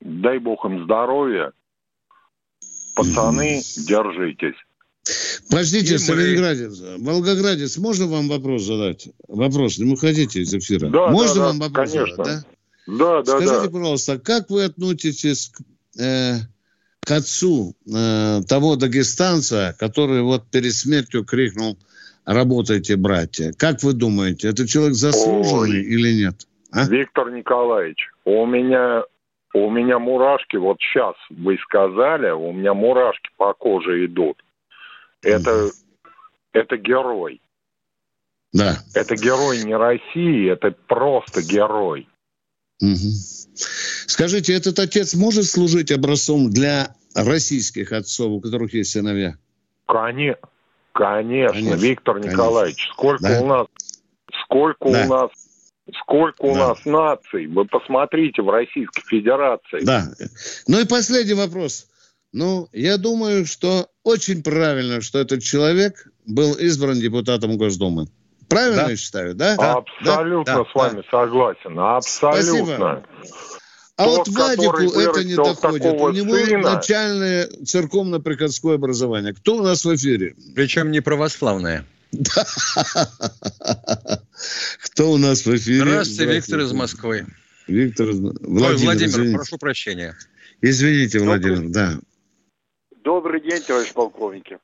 [0.00, 1.52] Дай бог им здоровья.
[2.94, 4.56] Пацаны, держитесь.
[5.50, 9.08] Подождите, Сталинградец, Волгоградец, можно вам вопрос задать?
[9.28, 10.88] Вопрос, не уходите из эфира.
[10.88, 12.24] Да, можно да, вам да, вопрос конечно.
[12.24, 12.53] задать, да?
[12.86, 13.70] Да, да, Скажите, да.
[13.70, 16.34] пожалуйста, как вы относитесь к, э,
[17.00, 21.78] к отцу э, того дагестанца, который вот перед смертью крикнул
[22.24, 23.52] «Работайте, братья».
[23.56, 26.46] Как вы думаете, это человек заслуженный Ой, или нет?
[26.70, 26.86] А?
[26.86, 29.04] Виктор Николаевич, у меня
[29.54, 34.42] у меня мурашки, вот сейчас вы сказали, у меня мурашки по коже идут.
[35.22, 35.70] Это,
[36.52, 37.40] это герой.
[38.52, 38.78] Да.
[38.94, 42.08] Это герой не России, это просто герой.
[42.80, 43.12] Угу.
[44.06, 49.36] Скажите, этот отец может служить образцом для российских отцов, у которых есть сыновья?
[49.86, 50.48] Конечно,
[50.92, 52.32] конечно, конечно Виктор конечно.
[52.32, 52.88] Николаевич.
[52.92, 53.40] Сколько да?
[53.40, 53.66] у нас,
[54.44, 55.04] сколько да.
[55.04, 55.30] у нас
[56.00, 56.68] Сколько у да.
[56.68, 57.46] нас наций?
[57.46, 59.84] Вы посмотрите в Российской Федерации.
[59.84, 60.08] Да.
[60.66, 61.86] Ну и последний вопрос.
[62.32, 68.08] Ну, я думаю, что очень правильно, что этот человек был избран депутатом Госдумы.
[68.48, 68.90] Правильно да.
[68.90, 69.54] я считаю, да?
[69.54, 70.64] Абсолютно да?
[70.64, 71.02] с вами да.
[71.10, 71.78] согласен.
[71.78, 73.04] Абсолютно.
[73.20, 73.54] Спасибо.
[73.96, 75.84] А Тот, вот Вадику это не доходит.
[75.84, 76.74] У него сына...
[76.74, 79.32] начальное церковно-приходское образование.
[79.34, 80.34] Кто у нас в эфире?
[80.56, 81.86] Причем не православное.
[84.82, 85.82] Кто у нас в эфире?
[85.82, 87.26] Здравствуйте, Виктор из Москвы.
[87.68, 90.16] Виктор Владимир, Ой, Владимир прошу прощения.
[90.60, 91.98] Извините, Владимир, да.
[93.04, 94.58] Добрый день, товарищ полковники.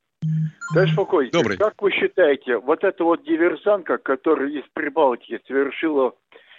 [0.73, 1.57] Товарищ полковник, Добрый.
[1.57, 6.15] как вы считаете, вот эта вот диверсантка, которая из Прибалтики совершила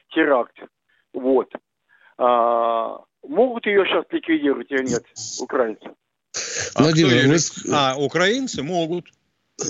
[0.09, 0.57] теракт,
[1.13, 1.51] вот,
[2.17, 5.03] а, могут ее сейчас ликвидировать или нет,
[5.39, 5.89] украинцы?
[6.75, 7.37] А, Владимир, вы...
[7.73, 9.05] а украинцы могут.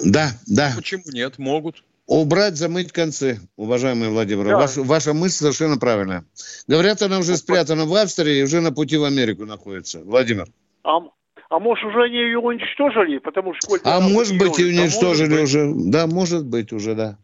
[0.05, 0.71] Да, да.
[0.75, 1.37] Почему нет?
[1.37, 1.83] Могут.
[2.07, 4.45] Убрать, замыть концы, уважаемый Владимир.
[4.45, 4.57] Да.
[4.57, 6.25] Ваш, ваша мысль совершенно правильная.
[6.67, 9.99] Говорят, она уже спрятана в Австрии и уже на пути в Америку находится.
[10.03, 10.47] Владимир.
[10.83, 10.99] А,
[11.51, 13.17] а может, уже они ее уничтожили?
[13.17, 15.65] Потому что А может быть, и уничтожили а уже.
[15.65, 15.91] Быть.
[15.91, 17.17] Да, может быть уже, да.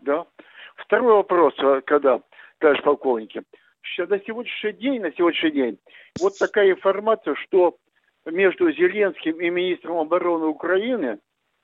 [0.00, 0.26] Да.
[0.74, 2.20] Второй вопрос, а, когда,
[2.58, 3.42] товарищ полковники.
[3.98, 5.78] На сегодняшний день, на сегодняшний день,
[6.18, 7.76] вот такая информация, что
[8.26, 11.18] между Зеленским и министром обороны Украины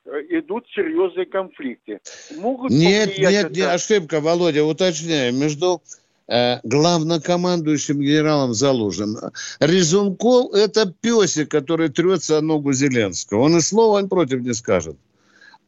[0.04, 1.98] э, идут серьезные конфликты.
[2.36, 3.54] Могут нет, нет, это...
[3.54, 5.34] не ошибка, Володя, уточняю.
[5.34, 5.82] Между
[6.30, 9.16] Э, главнокомандующим генералом Залужин.
[9.60, 13.40] Резунков– это песик, который трется о ногу Зеленского.
[13.40, 14.98] Он и слова против не скажет.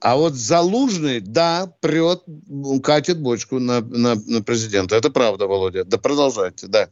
[0.03, 2.25] А вот Залужный, да, прет,
[2.83, 4.97] катит бочку на, на, на президента.
[4.97, 5.85] Это правда, Володя.
[5.85, 6.89] Да продолжайте, да.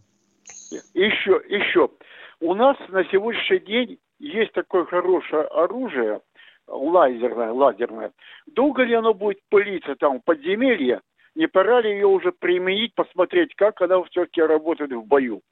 [0.94, 1.90] Еще, еще.
[2.40, 6.20] У нас на сегодняшний день есть такое хорошее оружие,
[6.66, 8.12] лазерное, лазерное.
[8.46, 11.00] Долго ли оно будет пылиться там в подземелье,
[11.34, 15.42] не пора ли ее уже применить, посмотреть, как она все-таки работает в бою?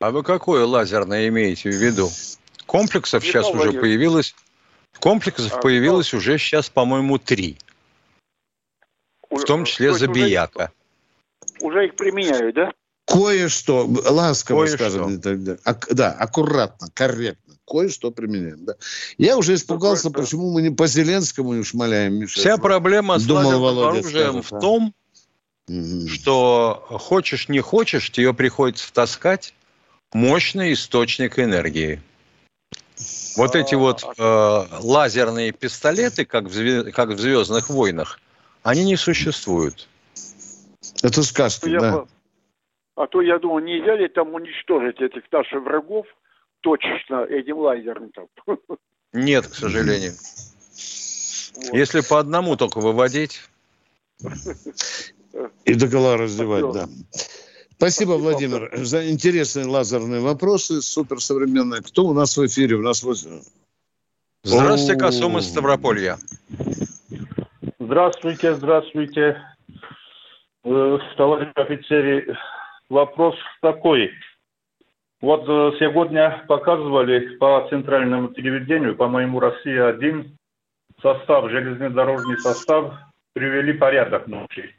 [0.00, 2.08] А вы какое лазерное имеете в виду?
[2.66, 4.34] Комплексов не сейчас уже появилось.
[5.00, 6.18] Комплексов а, появилось но...
[6.18, 7.58] уже сейчас, по-моему, три.
[9.30, 10.72] В том числе Забияка.
[11.60, 12.72] Уже, уже их применяют, да?
[13.06, 18.64] Кое-что, ласково Кое скажем, да, аккуратно, корректно кое-что применяем.
[18.64, 18.74] Да.
[19.18, 22.14] Я уже испугался, Какой почему мы не по Зеленскому не шмаляем.
[22.14, 22.40] Миша.
[22.40, 24.94] Вся проблема с Думал, Володя оружием скажет, в том,
[25.68, 26.08] угу.
[26.08, 29.54] что хочешь не хочешь, тебе приходится таскать
[30.12, 32.00] мощный источник энергии.
[33.36, 38.18] Вот эти вот э, лазерные пистолеты, как в, как в «Звездных войнах»,
[38.64, 39.88] они не существуют.
[41.02, 42.04] Это сказки, я, да.
[42.96, 46.06] А то, я думаю, нельзя ли там уничтожить этих наших врагов,
[46.60, 48.10] точечно этим лазером.
[49.12, 50.12] Нет, к сожалению.
[51.56, 51.74] Вот.
[51.74, 53.40] Если по одному только выводить.
[55.64, 56.88] И до гола раздевать, да.
[57.76, 61.80] Спасибо, Владимир, за интересные лазерные вопросы, суперсовременные.
[61.80, 62.76] Кто у нас в эфире?
[62.76, 63.18] У нас вот...
[64.42, 66.18] Здравствуйте, Косом из Ставрополья.
[67.78, 69.40] Здравствуйте, здравствуйте.
[70.64, 72.36] Э, товарищ офицере,
[72.88, 74.10] вопрос такой.
[75.20, 80.30] Вот э, сегодня показывали по центральному телевидению, по-моему, «Россия-1»,
[81.02, 82.94] состав, железнодорожный состав,
[83.32, 84.76] привели порядок ночи.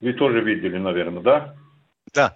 [0.00, 1.54] Вы тоже видели, наверное, да?
[2.14, 2.32] Да.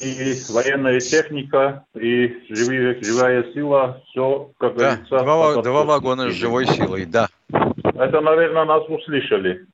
[0.00, 5.18] И военная техника, и живые, живая сила, все, как да, говорится...
[5.18, 7.28] Два, два вагона с живой силой, да.
[7.50, 9.66] Это, наверное, нас услышали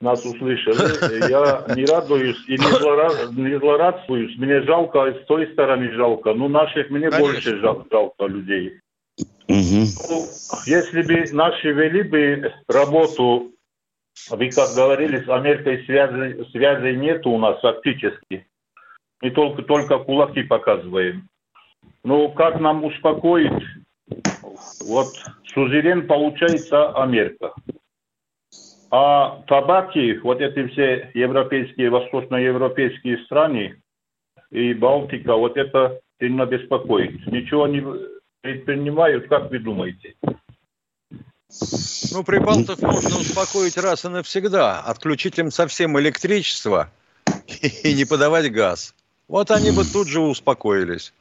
[0.00, 1.30] нас услышали.
[1.30, 3.10] Я не радуюсь и не, злора...
[3.32, 4.36] не злорадствуюсь.
[4.36, 6.34] Мне жалко, с той стороны жалко.
[6.34, 7.20] Ну, наших мне Конечно.
[7.20, 8.80] больше жалко, жалко людей.
[9.48, 9.86] Угу.
[10.08, 10.26] Ну,
[10.66, 13.52] если бы наши вели бы работу,
[14.30, 18.46] вы как говорили, с Америкой связи, связи нет у нас фактически.
[19.22, 21.28] Мы только, только кулаки показываем.
[22.04, 23.64] Ну, как нам успокоить?
[24.86, 25.08] Вот
[25.54, 27.54] сузерен получается Америка.
[28.90, 33.80] А табаки, вот эти все европейские, восточноевропейские страны
[34.50, 37.26] и Балтика, вот это сильно беспокоит.
[37.26, 37.84] Ничего не
[38.42, 40.14] предпринимают, как вы думаете?
[42.12, 44.80] Ну, прибалтов можно успокоить раз и навсегда.
[44.80, 46.90] Отключить им совсем электричество
[47.82, 48.94] и не подавать газ.
[49.28, 51.12] Вот они бы тут же успокоились.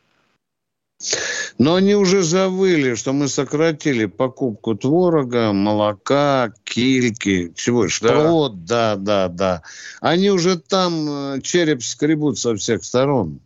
[1.58, 8.96] Но они уже завыли, что мы сократили покупку творога, молока, кильки, чего, что, да.
[8.96, 9.62] да, да, да.
[10.02, 13.40] Они уже там э, череп скребут со всех сторон.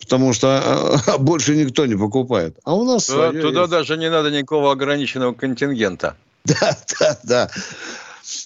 [0.00, 2.58] Потому что а, больше никто не покупает.
[2.64, 6.16] А у нас Туда, туда даже не надо никакого ограниченного контингента.
[6.44, 7.50] Да, да, да.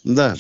[0.03, 0.35] Да.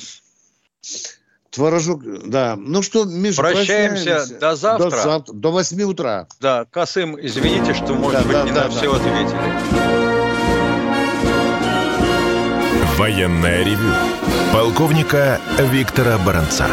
[1.52, 2.56] Творожок, да.
[2.56, 4.90] Ну что, Миша, прощаемся до завтра.
[4.90, 6.26] До, завтра, до 8 утра.
[6.40, 8.70] Да, Касым, извините, что, может да, быть, да, не да, на да.
[8.70, 9.38] все ответили.
[12.96, 13.92] Военная ревю.
[14.52, 16.68] Полковника Виктора Баранца.